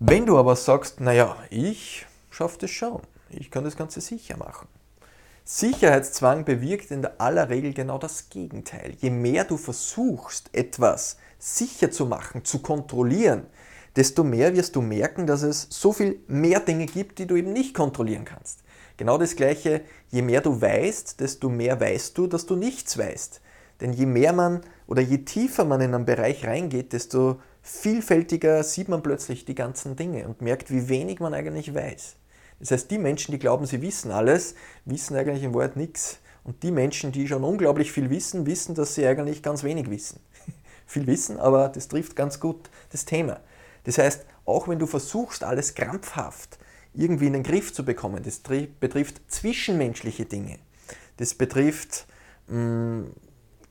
Wenn 0.00 0.26
du 0.26 0.38
aber 0.38 0.56
sagst, 0.56 1.00
naja, 1.00 1.36
ich 1.50 2.06
schaffe 2.30 2.58
das 2.58 2.70
schon, 2.70 3.00
ich 3.30 3.50
kann 3.50 3.64
das 3.64 3.76
Ganze 3.76 4.00
sicher 4.00 4.36
machen. 4.36 4.68
Sicherheitszwang 5.46 6.46
bewirkt 6.46 6.90
in 6.90 7.04
aller 7.04 7.50
Regel 7.50 7.74
genau 7.74 7.98
das 7.98 8.30
Gegenteil. 8.30 8.94
Je 8.98 9.10
mehr 9.10 9.44
du 9.44 9.58
versuchst, 9.58 10.48
etwas 10.54 11.18
sicher 11.38 11.90
zu 11.90 12.06
machen, 12.06 12.46
zu 12.46 12.60
kontrollieren, 12.60 13.42
desto 13.94 14.24
mehr 14.24 14.56
wirst 14.56 14.74
du 14.74 14.80
merken, 14.80 15.26
dass 15.26 15.42
es 15.42 15.66
so 15.68 15.92
viel 15.92 16.18
mehr 16.28 16.60
Dinge 16.60 16.86
gibt, 16.86 17.18
die 17.18 17.26
du 17.26 17.36
eben 17.36 17.52
nicht 17.52 17.74
kontrollieren 17.74 18.24
kannst. 18.24 18.60
Genau 18.96 19.18
das 19.18 19.36
Gleiche, 19.36 19.82
je 20.08 20.22
mehr 20.22 20.40
du 20.40 20.62
weißt, 20.62 21.20
desto 21.20 21.50
mehr 21.50 21.78
weißt 21.78 22.16
du, 22.16 22.26
dass 22.26 22.46
du 22.46 22.56
nichts 22.56 22.96
weißt. 22.96 23.42
Denn 23.82 23.92
je 23.92 24.06
mehr 24.06 24.32
man 24.32 24.62
oder 24.86 25.02
je 25.02 25.18
tiefer 25.18 25.66
man 25.66 25.82
in 25.82 25.94
einen 25.94 26.06
Bereich 26.06 26.46
reingeht, 26.46 26.94
desto 26.94 27.38
vielfältiger 27.60 28.62
sieht 28.62 28.88
man 28.88 29.02
plötzlich 29.02 29.44
die 29.44 29.54
ganzen 29.54 29.94
Dinge 29.94 30.26
und 30.26 30.40
merkt, 30.40 30.70
wie 30.70 30.88
wenig 30.88 31.20
man 31.20 31.34
eigentlich 31.34 31.74
weiß. 31.74 32.16
Das 32.60 32.70
heißt, 32.70 32.90
die 32.90 32.98
Menschen, 32.98 33.32
die 33.32 33.38
glauben, 33.38 33.66
sie 33.66 33.82
wissen 33.82 34.10
alles, 34.10 34.54
wissen 34.84 35.16
eigentlich 35.16 35.42
im 35.42 35.54
Wort 35.54 35.76
nichts. 35.76 36.18
Und 36.44 36.62
die 36.62 36.70
Menschen, 36.70 37.10
die 37.10 37.26
schon 37.26 37.42
unglaublich 37.42 37.90
viel 37.90 38.10
wissen, 38.10 38.46
wissen, 38.46 38.74
dass 38.74 38.94
sie 38.94 39.06
eigentlich 39.06 39.42
ganz 39.42 39.62
wenig 39.64 39.90
wissen. 39.90 40.20
viel 40.86 41.06
wissen, 41.06 41.38
aber 41.38 41.68
das 41.68 41.88
trifft 41.88 42.16
ganz 42.16 42.38
gut 42.38 42.70
das 42.92 43.04
Thema. 43.04 43.40
Das 43.84 43.98
heißt, 43.98 44.24
auch 44.44 44.68
wenn 44.68 44.78
du 44.78 44.86
versuchst, 44.86 45.42
alles 45.42 45.74
krampfhaft 45.74 46.58
irgendwie 46.94 47.26
in 47.26 47.32
den 47.32 47.42
Griff 47.42 47.72
zu 47.72 47.84
bekommen. 47.84 48.22
Das 48.22 48.40
betrifft 48.80 49.20
zwischenmenschliche 49.28 50.26
Dinge. 50.26 50.58
Das 51.16 51.34
betrifft 51.34 52.06
mh, 52.48 52.58
mm, 52.58 53.12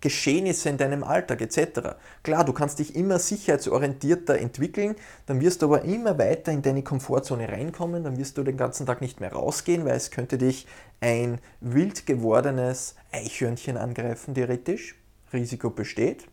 Geschehnisse 0.04 0.68
in 0.68 0.78
deinem 0.78 1.02
Alltag 1.02 1.40
etc. 1.40 1.96
Klar, 2.24 2.44
du 2.44 2.52
kannst 2.52 2.80
dich 2.80 2.94
immer 2.94 3.20
sicherheitsorientierter 3.20 4.38
entwickeln, 4.38 4.98
dann 5.28 5.40
wirst 5.40 5.62
du 5.62 5.68
aber 5.68 5.84
immer 5.84 6.20
weiter 6.20 6.52
in 6.52 6.62
deine 6.62 6.84
Komfortzone 6.84 7.48
reinkommen, 7.48 8.04
dann 8.04 8.18
wirst 8.18 8.38
du 8.38 8.44
den 8.44 8.58
ganzen 8.58 8.86
Tag 8.86 9.00
nicht 9.00 9.22
mehr 9.22 9.32
rausgehen, 9.32 9.86
weil 9.86 9.96
es 9.96 10.12
könnte 10.12 10.38
dich 10.38 10.68
ein 11.00 11.40
wild 11.62 12.06
gewordenes 12.06 12.96
Eichhörnchen 13.14 13.78
angreifen, 13.78 14.36
theoretisch. 14.36 14.96
Risiko 15.32 15.70
besteht. 15.70 16.28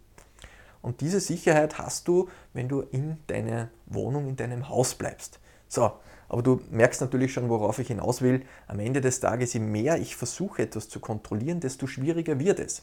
Und 0.82 1.00
diese 1.00 1.20
Sicherheit 1.20 1.78
hast 1.78 2.08
du, 2.08 2.28
wenn 2.52 2.68
du 2.68 2.80
in 2.80 3.18
deiner 3.28 3.70
Wohnung, 3.86 4.26
in 4.28 4.36
deinem 4.36 4.68
Haus 4.68 4.96
bleibst. 4.96 5.38
So, 5.68 5.92
aber 6.28 6.42
du 6.42 6.60
merkst 6.70 7.00
natürlich 7.00 7.32
schon, 7.32 7.48
worauf 7.48 7.78
ich 7.78 7.86
hinaus 7.86 8.20
will. 8.20 8.42
Am 8.66 8.80
Ende 8.80 9.00
des 9.00 9.20
Tages, 9.20 9.52
je 9.52 9.60
mehr 9.60 9.98
ich 9.98 10.16
versuche, 10.16 10.62
etwas 10.62 10.88
zu 10.88 10.98
kontrollieren, 10.98 11.60
desto 11.60 11.86
schwieriger 11.86 12.40
wird 12.40 12.58
es. 12.58 12.82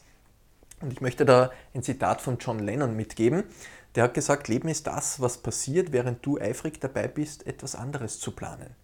Und 0.81 0.93
ich 0.93 1.01
möchte 1.01 1.25
da 1.25 1.51
ein 1.73 1.83
Zitat 1.83 2.21
von 2.21 2.37
John 2.37 2.59
Lennon 2.59 2.95
mitgeben. 2.95 3.43
Der 3.95 4.03
hat 4.03 4.13
gesagt, 4.13 4.47
Leben 4.47 4.67
ist 4.67 4.85
das, 4.85 5.19
was 5.19 5.39
passiert, 5.39 5.91
während 5.91 6.23
du 6.25 6.39
eifrig 6.39 6.79
dabei 6.79 7.07
bist, 7.07 7.47
etwas 7.47 7.75
anderes 7.75 8.19
zu 8.19 8.31
planen. 8.31 8.75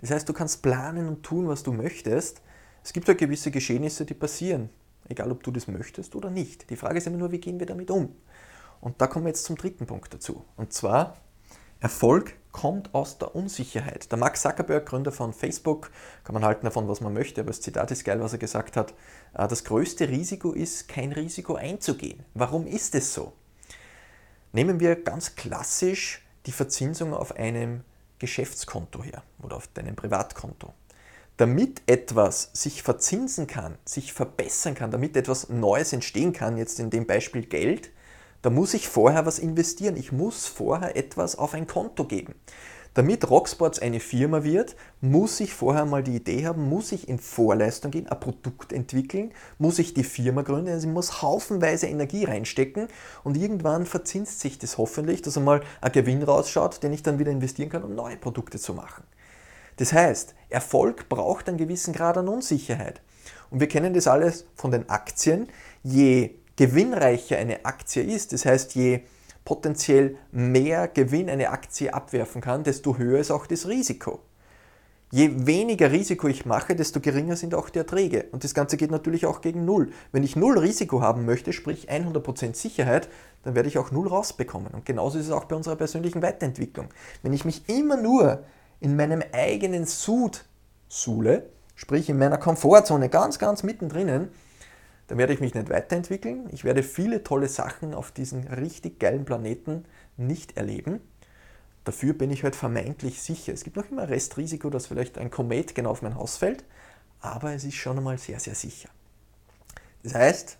Das 0.00 0.10
heißt, 0.10 0.28
du 0.28 0.32
kannst 0.32 0.62
planen 0.62 1.08
und 1.08 1.22
tun, 1.22 1.48
was 1.48 1.62
du 1.62 1.72
möchtest. 1.72 2.42
Es 2.84 2.92
gibt 2.92 3.08
ja 3.08 3.14
gewisse 3.14 3.50
Geschehnisse, 3.50 4.04
die 4.04 4.14
passieren, 4.14 4.68
egal 5.08 5.32
ob 5.32 5.42
du 5.42 5.50
das 5.50 5.68
möchtest 5.68 6.14
oder 6.14 6.30
nicht. 6.30 6.68
Die 6.70 6.76
Frage 6.76 6.98
ist 6.98 7.06
immer 7.06 7.16
nur, 7.16 7.32
wie 7.32 7.40
gehen 7.40 7.58
wir 7.58 7.66
damit 7.66 7.90
um? 7.90 8.14
Und 8.80 9.00
da 9.00 9.06
kommen 9.06 9.24
wir 9.24 9.30
jetzt 9.30 9.44
zum 9.44 9.56
dritten 9.56 9.86
Punkt 9.86 10.12
dazu. 10.12 10.44
Und 10.56 10.72
zwar, 10.72 11.16
Erfolg 11.80 12.34
kommt 12.50 12.92
aus 12.92 13.18
der 13.18 13.36
Unsicherheit. 13.36 14.10
Der 14.10 14.18
Mark 14.18 14.36
Zuckerberg, 14.36 14.86
Gründer 14.86 15.12
von 15.12 15.32
Facebook, 15.32 15.90
kann 16.24 16.34
man 16.34 16.44
halten 16.44 16.66
davon, 16.66 16.88
was 16.88 17.00
man 17.00 17.12
möchte, 17.12 17.40
aber 17.40 17.50
das 17.50 17.60
Zitat 17.60 17.92
ist 17.92 18.04
geil, 18.04 18.20
was 18.20 18.32
er 18.32 18.40
gesagt 18.40 18.76
hat. 18.76 18.94
Äh, 19.34 19.46
das 19.46 19.62
größte 19.62 20.08
Risiko 20.08 20.52
ist, 20.52 20.88
kein 20.88 21.12
Risiko 21.12 21.54
einzugehen. 21.54 22.24
Warum 22.34 22.66
ist 22.66 22.96
es 22.96 23.14
so? 23.14 23.32
Nehmen 24.52 24.80
wir 24.80 24.96
ganz 24.96 25.36
klassisch 25.36 26.26
die 26.46 26.52
Verzinsung 26.52 27.14
auf 27.14 27.36
einem 27.36 27.84
Geschäftskonto 28.18 29.04
her 29.04 29.22
oder 29.40 29.56
auf 29.56 29.68
deinem 29.68 29.94
Privatkonto. 29.94 30.72
Damit 31.36 31.82
etwas 31.86 32.50
sich 32.54 32.82
verzinsen 32.82 33.46
kann, 33.46 33.78
sich 33.84 34.12
verbessern 34.12 34.74
kann, 34.74 34.90
damit 34.90 35.16
etwas 35.16 35.48
Neues 35.48 35.92
entstehen 35.92 36.32
kann, 36.32 36.56
jetzt 36.56 36.80
in 36.80 36.90
dem 36.90 37.06
Beispiel 37.06 37.42
Geld, 37.46 37.90
da 38.42 38.50
muss 38.50 38.74
ich 38.74 38.88
vorher 38.88 39.26
was 39.26 39.38
investieren. 39.38 39.96
Ich 39.96 40.12
muss 40.12 40.46
vorher 40.46 40.96
etwas 40.96 41.36
auf 41.36 41.54
ein 41.54 41.66
Konto 41.66 42.04
geben. 42.04 42.34
Damit 42.94 43.30
Rocksports 43.30 43.78
eine 43.78 44.00
Firma 44.00 44.42
wird, 44.42 44.74
muss 45.00 45.38
ich 45.38 45.54
vorher 45.54 45.84
mal 45.84 46.02
die 46.02 46.16
Idee 46.16 46.46
haben, 46.46 46.68
muss 46.68 46.90
ich 46.90 47.08
in 47.08 47.18
Vorleistung 47.20 47.92
gehen, 47.92 48.08
ein 48.08 48.18
Produkt 48.18 48.72
entwickeln, 48.72 49.32
muss 49.58 49.78
ich 49.78 49.94
die 49.94 50.02
Firma 50.02 50.42
gründen, 50.42 50.72
also 50.72 50.88
ich 50.88 50.92
muss 50.92 51.22
haufenweise 51.22 51.86
Energie 51.86 52.24
reinstecken 52.24 52.88
und 53.22 53.36
irgendwann 53.36 53.86
verzinst 53.86 54.40
sich 54.40 54.58
das 54.58 54.78
hoffentlich, 54.78 55.22
dass 55.22 55.36
einmal 55.36 55.60
ein 55.80 55.92
Gewinn 55.92 56.24
rausschaut, 56.24 56.82
den 56.82 56.92
ich 56.92 57.04
dann 57.04 57.20
wieder 57.20 57.30
investieren 57.30 57.68
kann, 57.68 57.84
um 57.84 57.94
neue 57.94 58.16
Produkte 58.16 58.58
zu 58.58 58.74
machen. 58.74 59.04
Das 59.76 59.92
heißt, 59.92 60.34
Erfolg 60.48 61.08
braucht 61.08 61.48
einen 61.48 61.58
gewissen 61.58 61.92
Grad 61.92 62.18
an 62.18 62.26
Unsicherheit. 62.26 63.00
Und 63.50 63.60
wir 63.60 63.68
kennen 63.68 63.94
das 63.94 64.08
alles 64.08 64.44
von 64.56 64.72
den 64.72 64.90
Aktien. 64.90 65.48
Je 65.84 66.30
gewinnreicher 66.58 67.38
eine 67.38 67.64
Aktie 67.64 68.02
ist, 68.02 68.32
das 68.32 68.44
heißt, 68.44 68.74
je 68.74 69.02
potenziell 69.44 70.16
mehr 70.32 70.88
Gewinn 70.88 71.30
eine 71.30 71.50
Aktie 71.50 71.94
abwerfen 71.94 72.40
kann, 72.40 72.64
desto 72.64 72.98
höher 72.98 73.20
ist 73.20 73.30
auch 73.30 73.46
das 73.46 73.68
Risiko. 73.68 74.18
Je 75.12 75.46
weniger 75.46 75.92
Risiko 75.92 76.26
ich 76.26 76.44
mache, 76.44 76.74
desto 76.74 77.00
geringer 77.00 77.36
sind 77.36 77.54
auch 77.54 77.70
die 77.70 77.78
Erträge. 77.78 78.26
Und 78.32 78.42
das 78.42 78.54
Ganze 78.54 78.76
geht 78.76 78.90
natürlich 78.90 79.24
auch 79.24 79.40
gegen 79.40 79.64
Null. 79.64 79.90
Wenn 80.10 80.24
ich 80.24 80.34
Null 80.34 80.58
Risiko 80.58 81.00
haben 81.00 81.24
möchte, 81.24 81.52
sprich 81.52 81.90
100% 81.90 82.56
Sicherheit, 82.56 83.08
dann 83.44 83.54
werde 83.54 83.68
ich 83.68 83.78
auch 83.78 83.92
Null 83.92 84.08
rausbekommen. 84.08 84.74
Und 84.74 84.84
genauso 84.84 85.18
ist 85.18 85.26
es 85.26 85.32
auch 85.32 85.44
bei 85.44 85.54
unserer 85.54 85.76
persönlichen 85.76 86.22
Weiterentwicklung. 86.22 86.88
Wenn 87.22 87.32
ich 87.32 87.44
mich 87.44 87.68
immer 87.68 87.96
nur 87.96 88.42
in 88.80 88.96
meinem 88.96 89.22
eigenen 89.32 89.86
Sud 89.86 90.44
suhle, 90.88 91.48
sprich 91.76 92.10
in 92.10 92.18
meiner 92.18 92.36
Komfortzone 92.36 93.08
ganz, 93.08 93.38
ganz 93.38 93.62
mittendrin, 93.62 94.28
dann 95.08 95.18
werde 95.18 95.32
ich 95.32 95.40
mich 95.40 95.54
nicht 95.54 95.70
weiterentwickeln. 95.70 96.48
Ich 96.52 96.64
werde 96.64 96.82
viele 96.82 97.24
tolle 97.24 97.48
Sachen 97.48 97.94
auf 97.94 98.12
diesem 98.12 98.46
richtig 98.46 99.00
geilen 99.00 99.24
Planeten 99.24 99.84
nicht 100.16 100.56
erleben. 100.56 101.00
dafür 101.84 102.12
bin 102.12 102.30
ich 102.30 102.44
halt 102.44 102.54
vermeintlich 102.54 103.22
sicher. 103.22 103.54
Es 103.54 103.64
gibt 103.64 103.76
noch 103.76 103.90
immer 103.90 104.10
Restrisiko, 104.10 104.68
dass 104.68 104.86
vielleicht 104.86 105.16
ein 105.16 105.30
Komet 105.30 105.74
genau 105.74 105.90
auf 105.90 106.02
mein 106.02 106.16
Haus 106.16 106.36
fällt, 106.36 106.64
aber 107.20 107.54
es 107.54 107.64
ist 107.64 107.76
schon 107.76 107.96
einmal 107.96 108.18
sehr, 108.18 108.38
sehr 108.40 108.54
sicher. 108.54 108.90
Das 110.02 110.14
heißt, 110.14 110.58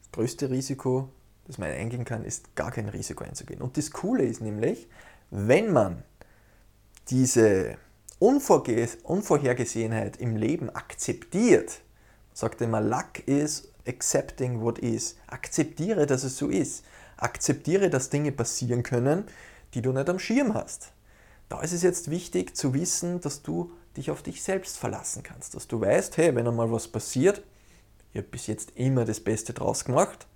das 0.00 0.12
größte 0.12 0.48
Risiko, 0.48 1.10
das 1.46 1.58
man 1.58 1.70
eingehen 1.70 2.06
kann, 2.06 2.24
ist 2.24 2.56
gar 2.56 2.70
kein 2.70 2.88
Risiko 2.88 3.24
einzugehen. 3.24 3.60
Und 3.60 3.76
das 3.76 3.90
Coole 3.90 4.24
ist 4.24 4.40
nämlich, 4.40 4.88
wenn 5.30 5.70
man 5.72 6.02
diese 7.10 7.76
Unvorhergesehenheit 8.18 10.16
im 10.16 10.36
Leben 10.36 10.70
akzeptiert, 10.70 11.82
sagt 12.36 12.60
immer, 12.60 12.82
Luck 12.82 13.26
is 13.26 13.68
accepting 13.88 14.60
what 14.60 14.78
is. 14.78 15.16
Akzeptiere, 15.26 16.04
dass 16.04 16.22
es 16.22 16.36
so 16.36 16.48
ist. 16.48 16.84
Akzeptiere, 17.16 17.88
dass 17.88 18.10
Dinge 18.10 18.30
passieren 18.30 18.82
können, 18.82 19.24
die 19.72 19.80
du 19.80 19.90
nicht 19.90 20.10
am 20.10 20.18
Schirm 20.18 20.52
hast. 20.52 20.92
Da 21.48 21.62
ist 21.62 21.72
es 21.72 21.82
jetzt 21.82 22.10
wichtig 22.10 22.54
zu 22.54 22.74
wissen, 22.74 23.22
dass 23.22 23.42
du 23.42 23.72
dich 23.96 24.10
auf 24.10 24.22
dich 24.22 24.42
selbst 24.42 24.76
verlassen 24.76 25.22
kannst. 25.22 25.54
Dass 25.54 25.66
du 25.66 25.80
weißt, 25.80 26.18
hey, 26.18 26.34
wenn 26.34 26.46
einmal 26.46 26.70
was 26.70 26.88
passiert, 26.88 27.42
ich 28.12 28.18
habe 28.18 28.28
bis 28.28 28.48
jetzt 28.48 28.72
immer 28.74 29.06
das 29.06 29.20
Beste 29.20 29.54
draus 29.54 29.86
gemacht 29.86 30.26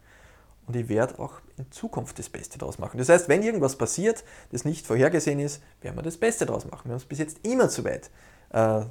und 0.66 0.76
ich 0.76 0.88
werde 0.88 1.19
auch 1.19 1.42
in 1.59 1.71
Zukunft 1.71 2.19
das 2.19 2.30
Beste 2.30 2.57
draus 2.57 2.78
machen. 2.78 2.97
Das 2.97 3.11
heißt, 3.11 3.28
wenn 3.28 3.42
irgendwas 3.42 3.76
passiert, 3.76 4.25
das 4.52 4.64
nicht 4.64 4.87
vorhergesehen 4.87 5.38
ist, 5.38 5.61
werden 5.83 5.97
wir 5.97 6.02
das 6.02 6.16
Beste 6.16 6.47
draus 6.47 6.64
machen. 6.64 6.87
Wir 6.87 6.92
haben 6.92 7.00
es 7.00 7.04
bis 7.04 7.19
jetzt 7.19 7.40
immer 7.42 7.69
zu 7.69 7.85
weit 7.85 8.11
äh, 8.54 8.87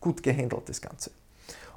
gut 0.00 0.22
gehandelt, 0.22 0.68
das 0.68 0.82
Ganze. 0.82 1.10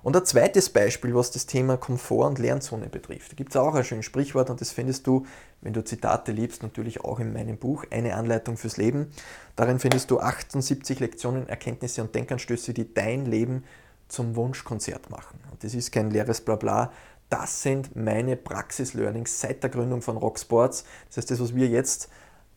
Und 0.04 0.18
ein 0.18 0.26
zweites 0.26 0.70
Beispiel, 0.70 1.16
was 1.16 1.32
das 1.32 1.46
Thema 1.46 1.78
Komfort 1.78 2.28
und 2.28 2.40
Lernzone 2.40 2.90
betrifft. 2.90 3.32
Da 3.32 3.36
gibt 3.36 3.52
es 3.52 3.56
auch 3.56 3.74
ein 3.74 3.86
schönes 3.86 4.06
Sprichwort 4.06 4.50
und 4.50 4.60
das 4.60 4.72
findest 4.72 5.08
du, 5.08 5.26
wenn 5.62 5.72
du 5.72 5.84
Zitate 5.84 6.34
liebst, 6.34 6.62
natürlich 6.62 7.02
auch 7.06 7.22
in 7.22 7.32
meinem 7.32 7.58
Buch, 7.58 7.86
eine 7.90 8.16
Anleitung 8.16 8.58
fürs 8.58 8.76
Leben. 8.76 9.12
Darin 9.56 9.80
findest 9.80 10.12
du 10.12 10.20
78 10.20 11.00
Lektionen, 11.00 11.48
Erkenntnisse 11.48 12.02
und 12.02 12.14
Denkanstöße, 12.14 12.74
die 12.74 12.94
dein 12.94 13.26
Leben 13.26 13.64
zum 14.10 14.36
Wunschkonzert 14.36 15.10
machen. 15.10 15.40
Und 15.52 15.64
das 15.64 15.74
ist 15.74 15.92
kein 15.94 16.12
leeres 16.12 16.42
Blabla. 16.42 16.92
Das 17.30 17.62
sind 17.62 17.96
meine 17.96 18.36
Praxis-Learnings 18.36 19.40
seit 19.40 19.64
der 19.64 19.70
Gründung 19.70 20.02
von 20.02 20.18
Rocksports. 20.18 20.84
Das 21.08 21.18
heißt, 21.18 21.32
das, 21.32 21.40
was 21.40 21.56
wir 21.56 21.68
jetzt 21.68 22.10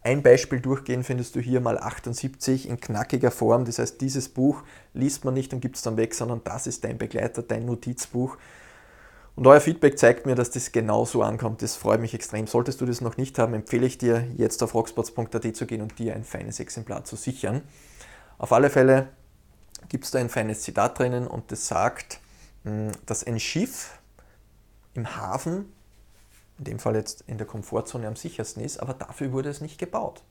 ein 0.07 0.23
Beispiel 0.23 0.61
durchgehen, 0.61 1.03
findest 1.03 1.35
du 1.35 1.41
hier 1.41 1.61
mal 1.61 1.79
78 1.79 2.69
in 2.69 2.81
knackiger 2.81 3.33
Form. 3.33 3.65
Das 3.65 3.81
heißt, 3.81 4.01
dieses 4.01 4.29
Buch 4.29 4.63
liest 4.95 5.25
man 5.25 5.35
nicht 5.35 5.53
und 5.53 5.59
gibt 5.59 5.75
es 5.75 5.83
dann 5.83 5.97
weg, 5.97 6.15
sondern 6.15 6.43
das 6.45 6.69
ist 6.69 6.85
dein 6.85 6.97
Begleiter, 6.97 7.43
dein 7.43 7.67
Notizbuch. 7.67 8.37
Und 9.35 9.49
euer 9.49 9.61
Feedback 9.61 9.99
zeigt 9.99 10.25
mir, 10.25 10.37
dass 10.37 10.51
das 10.51 10.71
genauso 10.71 11.23
ankommt. 11.23 11.61
Das 11.61 11.75
freut 11.75 12.01
mich 12.01 12.15
extrem. 12.15 12.47
Solltest 12.47 12.81
du 12.81 12.87
das 12.87 13.01
noch 13.01 13.17
nicht 13.17 13.37
haben, 13.41 13.53
empfehle 13.53 13.85
ich 13.85 13.99
dir, 13.99 14.29
jetzt 14.37 14.63
auf 14.63 14.75
rockspots.at 14.75 15.57
zu 15.57 15.67
gehen 15.67 15.83
und 15.83 15.99
dir 15.99 16.15
ein 16.15 16.23
feines 16.23 16.61
Exemplar 16.61 17.05
zu 17.05 17.17
sichern. 17.17 17.63
Auf 18.39 18.53
alle 18.53 18.71
Fälle 18.71 19.09
gibt 19.89 20.05
es 20.05 20.13
da 20.13 20.21
ein 20.21 20.29
feines 20.29 20.63
Zitat 20.63 21.01
drinnen 21.01 21.27
und 21.27 21.51
das 21.51 21.67
sagt, 21.67 22.21
hm, 22.63 22.93
dass 23.07 23.27
ein 23.27 23.41
Schiff 23.41 23.99
im 24.95 25.17
Hafen 25.17 25.73
in 26.59 26.65
dem 26.65 26.79
Fall 26.79 26.97
jetzt 26.97 27.25
in 27.27 27.39
der 27.39 27.47
Komfortzone 27.47 28.07
am 28.07 28.17
sichersten 28.17 28.63
ist, 28.63 28.79
aber 28.79 28.95
dafür 28.95 29.33
wurde 29.33 29.49
es 29.49 29.61
nicht 29.61 29.79
gebaut. 29.79 30.23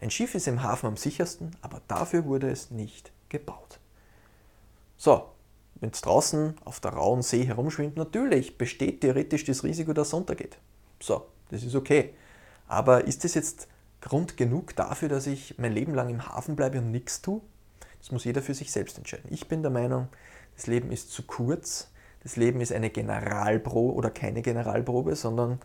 Ein 0.00 0.10
Schiff 0.10 0.34
ist 0.34 0.46
im 0.46 0.62
Hafen 0.62 0.86
am 0.86 0.96
sichersten, 0.96 1.56
aber 1.62 1.80
dafür 1.88 2.26
wurde 2.26 2.50
es 2.50 2.70
nicht 2.70 3.12
gebaut. 3.28 3.80
So, 4.98 5.28
wenn 5.80 5.90
es 5.90 6.00
draußen 6.02 6.54
auf 6.64 6.80
der 6.80 6.92
rauen 6.92 7.22
See 7.22 7.44
herumschwimmt, 7.44 7.96
natürlich 7.96 8.58
besteht 8.58 9.00
theoretisch 9.00 9.44
das 9.44 9.64
Risiko, 9.64 9.92
dass 9.92 10.08
es 10.08 10.14
untergeht. 10.14 10.58
So, 11.00 11.26
das 11.50 11.62
ist 11.62 11.74
okay. 11.74 12.14
Aber 12.68 13.04
ist 13.04 13.24
das 13.24 13.34
jetzt 13.34 13.68
Grund 14.00 14.36
genug 14.36 14.76
dafür, 14.76 15.08
dass 15.08 15.26
ich 15.26 15.58
mein 15.58 15.72
Leben 15.72 15.94
lang 15.94 16.10
im 16.10 16.26
Hafen 16.26 16.56
bleibe 16.56 16.78
und 16.78 16.90
nichts 16.90 17.22
tue? 17.22 17.40
Das 17.98 18.10
muss 18.10 18.24
jeder 18.24 18.42
für 18.42 18.54
sich 18.54 18.72
selbst 18.72 18.98
entscheiden. 18.98 19.30
Ich 19.32 19.48
bin 19.48 19.62
der 19.62 19.70
Meinung, 19.70 20.08
das 20.54 20.66
Leben 20.66 20.92
ist 20.92 21.10
zu 21.10 21.22
kurz, 21.22 21.90
das 22.26 22.34
Leben 22.34 22.60
ist 22.60 22.72
eine 22.72 22.90
Generalprobe 22.90 23.94
oder 23.94 24.10
keine 24.10 24.42
Generalprobe, 24.42 25.14
sondern 25.14 25.60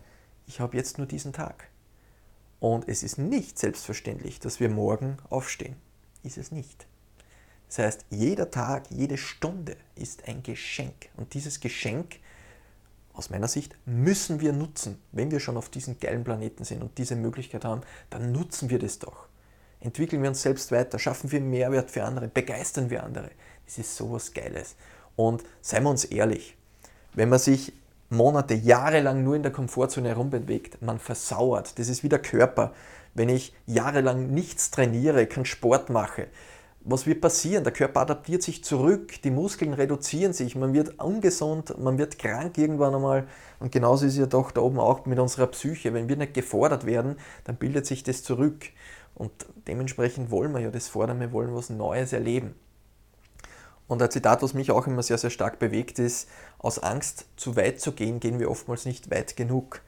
ich 0.46 0.60
habe 0.60 0.78
jetzt 0.78 1.00
nur 1.00 1.08
diesen 1.08 1.34
Tag. 1.34 1.70
Und 2.60 2.88
es 2.88 3.02
ist 3.02 3.18
nicht 3.18 3.58
selbstverständlich, 3.58 4.40
dass 4.40 4.60
wir 4.60 4.70
morgen 4.70 5.18
aufstehen. 5.32 5.76
Ist 6.22 6.38
es 6.38 6.52
nicht. 6.52 6.86
Das 7.68 7.80
heißt, 7.80 8.06
jeder 8.12 8.52
Tag, 8.52 8.92
jede 8.92 9.18
Stunde 9.18 9.76
ist 9.96 10.28
ein 10.28 10.44
Geschenk. 10.44 11.10
Und 11.18 11.34
dieses 11.34 11.62
Geschenk, 11.62 12.20
aus 13.14 13.32
meiner 13.32 13.48
Sicht, 13.48 13.76
müssen 13.88 14.40
wir 14.40 14.54
nutzen. 14.54 15.02
Wenn 15.12 15.32
wir 15.32 15.40
schon 15.40 15.58
auf 15.58 15.70
diesem 15.70 16.00
geilen 16.00 16.24
Planeten 16.24 16.64
sind 16.64 16.84
und 16.84 16.96
diese 17.00 17.16
Möglichkeit 17.16 17.66
haben, 17.66 17.82
dann 18.12 18.32
nutzen 18.32 18.70
wir 18.70 18.78
das 18.78 19.00
doch. 19.00 19.26
Entwickeln 19.80 20.22
wir 20.22 20.30
uns 20.30 20.44
selbst 20.44 20.72
weiter, 20.72 21.00
schaffen 21.00 21.32
wir 21.32 21.42
Mehrwert 21.42 21.90
für 21.90 22.04
andere, 22.04 22.28
begeistern 22.28 22.92
wir 22.92 23.04
andere. 23.04 23.32
Das 23.66 23.80
ist 23.80 23.96
sowas 23.96 24.32
Geiles. 24.32 24.76
Und 25.16 25.44
seien 25.62 25.84
wir 25.84 25.90
uns 25.90 26.06
ehrlich, 26.06 26.58
wenn 27.14 27.30
man 27.30 27.40
sich 27.40 27.74
Monate, 28.10 28.56
Jahre 28.56 29.00
lang 29.00 29.24
nur 29.24 29.38
in 29.38 29.44
der 29.44 29.54
Komfortzone 29.54 30.10
herumbewegt, 30.10 30.82
man 30.82 31.00
versauert. 31.00 31.80
Das 31.80 31.88
ist 31.88 32.04
wie 32.04 32.10
der 32.10 32.20
Körper. 32.20 32.74
Wenn 33.14 33.30
ich 33.30 33.54
jahrelang 33.66 34.34
nichts 34.34 34.70
trainiere, 34.70 35.28
keinen 35.28 35.46
Sport 35.46 35.90
mache, 35.90 36.28
was 36.84 37.06
wird 37.06 37.22
passieren? 37.22 37.64
Der 37.64 37.72
Körper 37.72 38.02
adaptiert 38.02 38.42
sich 38.42 38.64
zurück, 38.64 39.22
die 39.22 39.32
Muskeln 39.32 39.74
reduzieren 39.74 40.34
sich, 40.34 40.56
man 40.56 40.74
wird 40.74 41.00
ungesund, 41.00 41.78
man 41.78 41.98
wird 41.98 42.18
krank 42.18 42.58
irgendwann 42.58 42.96
einmal. 42.96 43.28
Und 43.60 43.72
genauso 43.72 44.06
ist 44.06 44.14
es 44.14 44.20
ja 44.20 44.26
doch 44.26 44.52
da 44.52 44.62
oben 44.62 44.80
auch 44.80 45.06
mit 45.06 45.20
unserer 45.20 45.48
Psyche. 45.48 45.94
Wenn 45.94 46.10
wir 46.10 46.18
nicht 46.18 46.34
gefordert 46.34 46.86
werden, 46.86 47.18
dann 47.44 47.58
bildet 47.58 47.86
sich 47.86 48.04
das 48.04 48.24
zurück. 48.24 48.66
Und 49.16 49.32
dementsprechend 49.68 50.32
wollen 50.32 50.54
wir 50.54 50.60
ja 50.60 50.72
das 50.72 50.88
fordern, 50.88 51.20
wir 51.20 51.32
wollen 51.32 51.54
was 51.54 51.70
Neues 51.70 52.14
erleben. 52.14 52.56
Und 53.92 54.02
ein 54.02 54.10
Zitat, 54.10 54.42
was 54.42 54.54
mich 54.54 54.72
auch 54.72 54.88
immer 54.88 55.04
sehr, 55.04 55.18
sehr 55.18 55.32
stark 55.32 55.60
bewegt, 55.60 56.00
ist, 56.00 56.30
aus 56.60 56.80
Angst 56.80 57.26
zu 57.36 57.58
weit 57.58 57.82
zu 57.82 57.92
gehen, 57.92 58.22
gehen 58.22 58.40
wir 58.40 58.50
oftmals 58.50 58.86
nicht 58.86 59.12
weit 59.12 59.36
genug. 59.36 59.82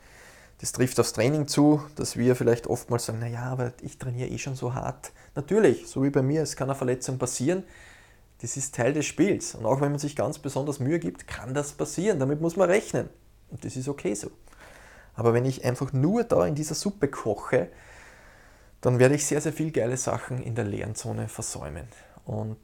Das 0.60 0.74
trifft 0.74 1.00
aufs 1.00 1.14
Training 1.14 1.48
zu, 1.48 1.82
dass 1.96 2.18
wir 2.18 2.36
vielleicht 2.36 2.68
oftmals 2.68 3.06
sagen, 3.06 3.20
naja, 3.20 3.44
aber 3.44 3.72
ich 3.82 3.98
trainiere 3.98 4.28
eh 4.28 4.38
schon 4.38 4.56
so 4.56 4.74
hart. 4.74 5.14
Natürlich, 5.36 5.88
so 5.88 6.04
wie 6.04 6.10
bei 6.10 6.22
mir, 6.22 6.42
es 6.42 6.58
kann 6.58 6.70
eine 6.70 6.76
Verletzung 6.76 7.18
passieren. 7.18 7.64
Das 8.42 8.58
ist 8.58 8.76
Teil 8.76 8.92
des 8.92 9.06
Spiels. 9.06 9.56
Und 9.56 9.66
auch 9.66 9.80
wenn 9.80 9.92
man 9.92 10.00
sich 10.00 10.18
ganz 10.18 10.38
besonders 10.38 10.82
Mühe 10.82 11.00
gibt, 11.00 11.26
kann 11.26 11.54
das 11.54 11.72
passieren. 11.72 12.20
Damit 12.20 12.42
muss 12.42 12.58
man 12.58 12.70
rechnen. 12.70 13.08
Und 13.52 13.64
das 13.64 13.78
ist 13.78 13.88
okay 13.88 14.16
so. 14.16 14.32
Aber 15.16 15.34
wenn 15.34 15.46
ich 15.46 15.64
einfach 15.64 15.94
nur 15.94 16.26
da 16.26 16.46
in 16.46 16.56
dieser 16.56 16.76
Suppe 16.76 17.08
koche, 17.08 17.70
dann 18.82 19.00
werde 19.00 19.16
ich 19.16 19.26
sehr, 19.26 19.40
sehr 19.40 19.54
viel 19.54 19.72
geile 19.72 19.96
Sachen 19.96 20.44
in 20.44 20.56
der 20.56 20.66
Lernzone 20.66 21.30
versäumen. 21.30 21.88
Und 22.26 22.60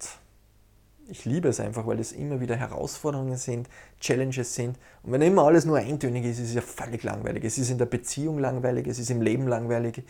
ich 1.09 1.25
liebe 1.25 1.49
es 1.49 1.59
einfach, 1.59 1.87
weil 1.87 1.99
es 1.99 2.11
immer 2.11 2.39
wieder 2.39 2.55
Herausforderungen 2.55 3.37
sind, 3.37 3.67
Challenges 3.99 4.55
sind. 4.55 4.77
Und 5.03 5.11
wenn 5.11 5.21
immer 5.21 5.43
alles 5.43 5.65
nur 5.65 5.77
eintönig 5.77 6.25
ist, 6.25 6.39
ist 6.39 6.49
es 6.49 6.55
ja 6.55 6.61
völlig 6.61 7.03
langweilig. 7.03 7.43
Es 7.43 7.57
ist 7.57 7.69
in 7.69 7.77
der 7.77 7.85
Beziehung 7.85 8.39
langweilig, 8.39 8.87
es 8.87 8.99
ist 8.99 9.09
im 9.09 9.21
Leben 9.21 9.47
langweilig. 9.47 10.03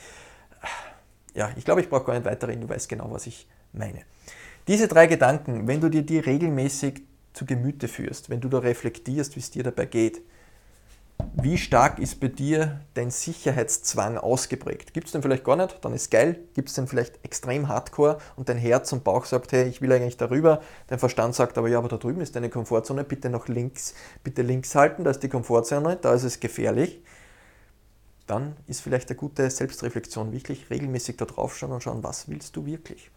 Ja, 1.34 1.52
ich 1.56 1.66
glaube, 1.66 1.82
ich 1.82 1.90
brauche 1.90 2.06
gar 2.06 2.14
nicht 2.14 2.26
weiter 2.26 2.48
reden, 2.48 2.62
du 2.62 2.70
weißt 2.70 2.90
genau, 2.90 3.10
was 3.12 3.28
ich 3.28 3.48
meine. 3.72 4.02
Diese 4.68 4.88
drei 4.88 5.08
Gedanken, 5.08 5.68
wenn 5.68 5.82
du 5.82 5.90
dir 5.90 6.04
die 6.04 6.20
regelmäßig 6.20 7.02
zu 7.34 7.46
Gemüte 7.46 7.88
führst, 7.88 8.30
wenn 8.30 8.42
du 8.42 8.50
da 8.50 8.60
reflektierst, 8.60 9.36
wie 9.36 9.40
es 9.40 9.52
dir 9.52 9.64
dabei 9.64 9.86
geht, 9.86 10.22
wie 11.42 11.58
stark 11.58 12.00
ist 12.00 12.20
bei 12.20 12.28
dir 12.28 12.82
dein 12.96 13.12
Sicherheitszwang 13.12 14.18
ausgeprägt? 14.18 14.94
Gibt 14.94 15.08
es 15.08 15.14
den 15.14 15.22
vielleicht 15.22 15.44
gar 15.44 15.56
nicht, 15.56 15.84
dann 15.84 15.94
ist 15.94 16.12
geil. 16.12 16.40
Gibt 16.54 16.70
es 16.70 16.76
den 16.76 16.88
vielleicht 16.88 17.24
extrem 17.24 17.68
hardcore 17.68 18.18
und 18.36 18.50
dein 18.50 18.58
Herz 18.58 18.92
und 18.92 19.04
Bauch 19.04 19.26
sagt, 19.26 19.52
hey, 19.52 19.68
ich 19.68 19.82
will 19.82 19.92
eigentlich 19.92 20.18
darüber. 20.18 20.62
Dein 20.88 21.00
Verstand 21.00 21.36
sagt 21.36 21.58
aber, 21.58 21.70
ja, 21.70 21.78
aber 21.78 21.88
da 21.88 21.98
drüben 21.98 22.22
ist 22.22 22.36
deine 22.36 22.50
Komfortzone, 22.50 23.04
bitte 23.04 23.30
nach 23.30 23.48
links, 23.48 23.94
bitte 24.24 24.42
links 24.42 24.76
halten, 24.76 25.04
da 25.04 25.12
ist 25.12 25.22
die 25.24 25.30
Komfortzone, 25.30 25.98
da 25.98 26.14
ist 26.14 26.24
es 26.24 26.40
gefährlich. 26.40 27.04
Dann 28.28 28.56
ist 28.68 28.82
vielleicht 28.82 29.10
eine 29.10 29.18
gute 29.18 29.50
Selbstreflexion 29.50 30.32
wirklich 30.32 30.70
regelmäßig 30.70 31.18
da 31.18 31.26
drauf 31.26 31.58
schauen 31.58 31.72
und 31.72 31.82
schauen, 31.82 32.04
was 32.04 32.28
willst 32.28 32.56
du 32.56 32.66
wirklich? 32.66 33.12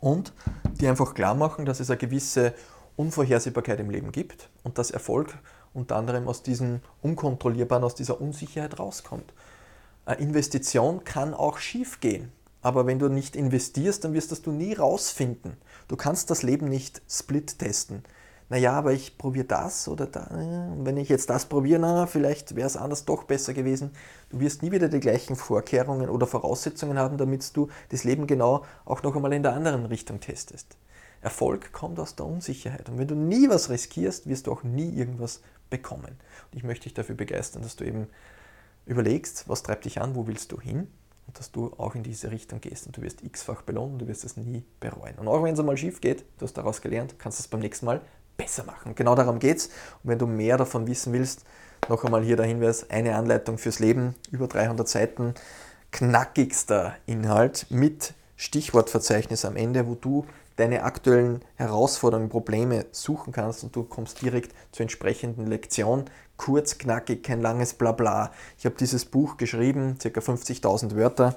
Und 0.00 0.32
dir 0.80 0.90
einfach 0.90 1.14
klar 1.14 1.34
machen, 1.34 1.64
dass 1.64 1.80
es 1.80 1.90
eine 1.90 1.98
gewisse 1.98 2.54
Unvorhersehbarkeit 2.96 3.78
im 3.80 3.90
Leben 3.90 4.10
gibt 4.10 4.48
und 4.62 4.78
dass 4.78 4.90
Erfolg 4.90 5.38
unter 5.76 5.96
anderem 5.96 6.26
aus 6.26 6.42
diesem 6.42 6.80
Unkontrollierbaren, 7.02 7.84
aus 7.84 7.94
dieser 7.94 8.20
Unsicherheit 8.20 8.78
rauskommt. 8.78 9.32
Eine 10.06 10.20
Investition 10.20 11.04
kann 11.04 11.34
auch 11.34 11.58
schief 11.58 12.00
gehen. 12.00 12.32
Aber 12.62 12.86
wenn 12.86 12.98
du 12.98 13.08
nicht 13.08 13.36
investierst, 13.36 14.02
dann 14.02 14.12
wirst 14.12 14.32
das 14.32 14.42
du 14.42 14.50
nie 14.50 14.72
rausfinden. 14.72 15.56
Du 15.86 15.96
kannst 15.96 16.30
das 16.30 16.42
Leben 16.42 16.68
nicht 16.68 17.00
split 17.08 17.58
testen. 17.58 18.02
Naja, 18.48 18.72
aber 18.72 18.92
ich 18.92 19.18
probiere 19.18 19.44
das 19.44 19.88
oder 19.88 20.06
da. 20.06 20.28
Wenn 20.78 20.96
ich 20.96 21.08
jetzt 21.08 21.30
das 21.30 21.46
probiere, 21.46 21.80
na, 21.80 22.06
vielleicht 22.06 22.54
wäre 22.54 22.66
es 22.66 22.76
anders 22.76 23.04
doch 23.04 23.24
besser 23.24 23.54
gewesen. 23.54 23.90
Du 24.30 24.40
wirst 24.40 24.62
nie 24.62 24.70
wieder 24.70 24.88
die 24.88 25.00
gleichen 25.00 25.34
Vorkehrungen 25.34 26.08
oder 26.08 26.26
Voraussetzungen 26.26 26.98
haben, 26.98 27.18
damit 27.18 27.56
du 27.56 27.68
das 27.90 28.04
Leben 28.04 28.26
genau 28.26 28.64
auch 28.84 29.02
noch 29.02 29.16
einmal 29.16 29.32
in 29.32 29.42
der 29.42 29.54
anderen 29.54 29.86
Richtung 29.86 30.20
testest. 30.20 30.76
Erfolg 31.20 31.72
kommt 31.72 31.98
aus 31.98 32.14
der 32.16 32.26
Unsicherheit. 32.26 32.88
Und 32.88 32.98
wenn 32.98 33.08
du 33.08 33.14
nie 33.14 33.48
was 33.48 33.70
riskierst, 33.70 34.28
wirst 34.28 34.46
du 34.46 34.52
auch 34.52 34.62
nie 34.62 34.94
irgendwas 34.94 35.40
bekommen. 35.70 36.18
Und 36.52 36.58
ich 36.58 36.62
möchte 36.62 36.84
dich 36.84 36.94
dafür 36.94 37.14
begeistern, 37.14 37.62
dass 37.62 37.76
du 37.76 37.84
eben 37.84 38.08
überlegst, 38.86 39.48
was 39.48 39.62
treibt 39.62 39.84
dich 39.84 40.00
an, 40.00 40.14
wo 40.14 40.26
willst 40.26 40.52
du 40.52 40.60
hin? 40.60 40.78
Und 40.78 40.88
und 41.26 41.38
dass 41.38 41.50
du 41.50 41.72
auch 41.76 41.94
in 41.94 42.02
diese 42.02 42.30
Richtung 42.30 42.60
gehst 42.60 42.86
und 42.86 42.96
du 42.96 43.02
wirst 43.02 43.22
x-fach 43.22 43.62
belohnen, 43.62 43.98
du 43.98 44.06
wirst 44.06 44.24
es 44.24 44.36
nie 44.36 44.64
bereuen. 44.80 45.16
Und 45.18 45.28
auch 45.28 45.42
wenn 45.42 45.54
es 45.54 45.60
einmal 45.60 45.76
schief 45.76 46.00
geht, 46.00 46.24
du 46.38 46.44
hast 46.44 46.54
daraus 46.54 46.80
gelernt, 46.80 47.18
kannst 47.18 47.38
du 47.38 47.42
es 47.42 47.48
beim 47.48 47.60
nächsten 47.60 47.86
Mal 47.86 48.00
besser 48.36 48.64
machen. 48.64 48.90
Und 48.90 48.96
genau 48.96 49.14
darum 49.14 49.38
geht 49.38 49.58
es. 49.58 49.66
Und 49.66 50.10
wenn 50.10 50.18
du 50.18 50.26
mehr 50.26 50.56
davon 50.56 50.86
wissen 50.86 51.12
willst, 51.12 51.44
noch 51.88 52.04
einmal 52.04 52.22
hier 52.22 52.36
der 52.36 52.46
Hinweis, 52.46 52.90
eine 52.90 53.16
Anleitung 53.16 53.58
fürs 53.58 53.80
Leben, 53.80 54.14
über 54.30 54.46
300 54.46 54.88
Seiten, 54.88 55.34
knackigster 55.90 56.96
Inhalt 57.06 57.66
mit 57.70 58.14
Stichwortverzeichnis 58.36 59.44
am 59.44 59.56
Ende, 59.56 59.86
wo 59.86 59.94
du 59.94 60.26
deine 60.56 60.82
aktuellen 60.82 61.42
Herausforderungen, 61.56 62.28
Probleme 62.28 62.86
suchen 62.90 63.32
kannst 63.32 63.62
und 63.62 63.76
du 63.76 63.84
kommst 63.84 64.22
direkt 64.22 64.54
zur 64.72 64.82
entsprechenden 64.84 65.46
Lektion. 65.46 66.06
Kurz, 66.36 66.78
knackig, 66.78 67.22
kein 67.22 67.40
langes 67.40 67.74
Blabla. 67.74 68.32
Ich 68.58 68.66
habe 68.66 68.76
dieses 68.76 69.04
Buch 69.04 69.36
geschrieben, 69.36 69.98
ca. 70.02 70.08
50.000 70.08 70.96
Wörter, 70.96 71.36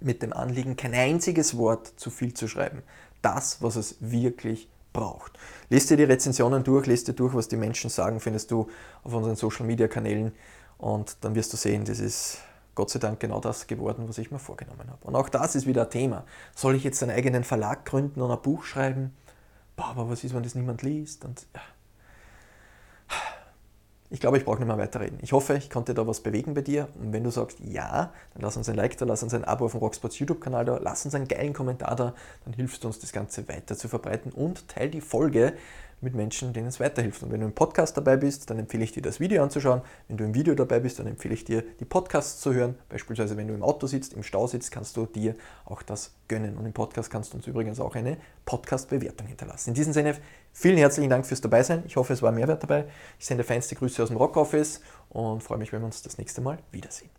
mit 0.00 0.22
dem 0.22 0.32
Anliegen, 0.32 0.76
kein 0.76 0.94
einziges 0.94 1.56
Wort 1.56 1.92
zu 1.96 2.10
viel 2.10 2.34
zu 2.34 2.48
schreiben. 2.48 2.82
Das, 3.22 3.62
was 3.62 3.76
es 3.76 3.96
wirklich 4.00 4.68
braucht. 4.92 5.32
Lest 5.68 5.90
dir 5.90 5.96
die 5.96 6.04
Rezensionen 6.04 6.64
durch, 6.64 6.86
lest 6.86 7.08
dir 7.08 7.12
durch, 7.14 7.34
was 7.34 7.48
die 7.48 7.56
Menschen 7.56 7.90
sagen, 7.90 8.20
findest 8.20 8.50
du 8.50 8.68
auf 9.02 9.12
unseren 9.12 9.36
Social 9.36 9.66
Media 9.66 9.88
Kanälen 9.88 10.32
und 10.78 11.16
dann 11.22 11.34
wirst 11.34 11.52
du 11.52 11.56
sehen, 11.56 11.84
das 11.84 11.98
ist 11.98 12.38
Gott 12.76 12.90
sei 12.90 13.00
Dank 13.00 13.18
genau 13.18 13.40
das 13.40 13.66
geworden, 13.66 14.04
was 14.06 14.18
ich 14.18 14.30
mir 14.30 14.38
vorgenommen 14.38 14.88
habe. 14.88 15.04
Und 15.04 15.16
auch 15.16 15.28
das 15.28 15.56
ist 15.56 15.66
wieder 15.66 15.84
ein 15.84 15.90
Thema. 15.90 16.24
Soll 16.54 16.76
ich 16.76 16.84
jetzt 16.84 17.02
einen 17.02 17.10
eigenen 17.10 17.42
Verlag 17.42 17.86
gründen 17.86 18.20
und 18.20 18.30
ein 18.30 18.40
Buch 18.40 18.64
schreiben? 18.64 19.16
Boah, 19.74 19.86
aber 19.86 20.08
was 20.10 20.22
ist, 20.22 20.34
wenn 20.34 20.42
das 20.42 20.54
niemand 20.54 20.82
liest? 20.82 21.24
Und 21.24 21.46
ja. 21.54 21.62
Ich 24.08 24.20
glaube, 24.20 24.38
ich 24.38 24.44
brauche 24.44 24.58
nicht 24.58 24.68
mehr 24.68 24.78
weiterreden. 24.78 25.18
Ich 25.20 25.32
hoffe, 25.32 25.56
ich 25.56 25.68
konnte 25.68 25.92
da 25.92 26.06
was 26.06 26.20
bewegen 26.20 26.54
bei 26.54 26.60
dir. 26.60 26.88
Und 27.00 27.12
wenn 27.12 27.24
du 27.24 27.30
sagst 27.30 27.58
ja, 27.60 28.12
dann 28.34 28.42
lass 28.42 28.56
uns 28.56 28.68
ein 28.68 28.76
Like 28.76 28.96
da, 28.98 29.04
lass 29.04 29.22
uns 29.22 29.34
ein 29.34 29.44
Abo 29.44 29.64
auf 29.64 29.72
dem 29.72 29.80
Rocksports 29.80 30.18
YouTube-Kanal 30.20 30.64
da, 30.64 30.78
lass 30.80 31.04
uns 31.04 31.14
einen 31.14 31.26
geilen 31.26 31.52
Kommentar 31.52 31.96
da, 31.96 32.14
dann 32.44 32.54
hilfst 32.54 32.84
du 32.84 32.88
uns, 32.88 33.00
das 33.00 33.12
Ganze 33.12 33.48
weiter 33.48 33.76
zu 33.76 33.88
verbreiten 33.88 34.30
und 34.30 34.68
teil 34.68 34.90
die 34.90 35.00
Folge 35.00 35.54
mit 36.00 36.14
Menschen, 36.14 36.52
denen 36.52 36.68
es 36.68 36.78
weiterhilft. 36.78 37.22
Und 37.22 37.32
wenn 37.32 37.40
du 37.40 37.46
im 37.46 37.54
Podcast 37.54 37.96
dabei 37.96 38.16
bist, 38.16 38.50
dann 38.50 38.58
empfehle 38.58 38.84
ich 38.84 38.92
dir, 38.92 39.02
das 39.02 39.18
Video 39.20 39.42
anzuschauen. 39.42 39.82
Wenn 40.08 40.16
du 40.16 40.24
im 40.24 40.34
Video 40.34 40.54
dabei 40.54 40.80
bist, 40.80 40.98
dann 40.98 41.06
empfehle 41.06 41.34
ich 41.34 41.44
dir, 41.44 41.62
die 41.80 41.84
Podcasts 41.84 42.40
zu 42.40 42.52
hören. 42.52 42.76
Beispielsweise, 42.88 43.36
wenn 43.36 43.48
du 43.48 43.54
im 43.54 43.62
Auto 43.62 43.86
sitzt, 43.86 44.12
im 44.12 44.22
Stau 44.22 44.46
sitzt, 44.46 44.70
kannst 44.70 44.96
du 44.96 45.06
dir 45.06 45.34
auch 45.64 45.82
das 45.82 46.14
gönnen. 46.28 46.56
Und 46.56 46.66
im 46.66 46.72
Podcast 46.72 47.10
kannst 47.10 47.32
du 47.32 47.38
uns 47.38 47.46
übrigens 47.46 47.80
auch 47.80 47.94
eine 47.94 48.18
Podcast-Bewertung 48.44 49.26
hinterlassen. 49.26 49.70
In 49.70 49.74
diesem 49.74 49.92
Sinne, 49.92 50.16
vielen 50.52 50.76
herzlichen 50.76 51.10
Dank 51.10 51.26
fürs 51.26 51.40
Dabeisein. 51.40 51.82
Ich 51.86 51.96
hoffe, 51.96 52.12
es 52.12 52.22
war 52.22 52.32
Mehrwert 52.32 52.62
dabei. 52.62 52.84
Ich 53.18 53.26
sende 53.26 53.44
feinste 53.44 53.74
Grüße 53.74 54.02
aus 54.02 54.08
dem 54.08 54.18
Rock 54.18 54.36
Office 54.36 54.80
und 55.08 55.42
freue 55.42 55.58
mich, 55.58 55.72
wenn 55.72 55.80
wir 55.80 55.86
uns 55.86 56.02
das 56.02 56.18
nächste 56.18 56.40
Mal 56.40 56.58
wiedersehen. 56.72 57.15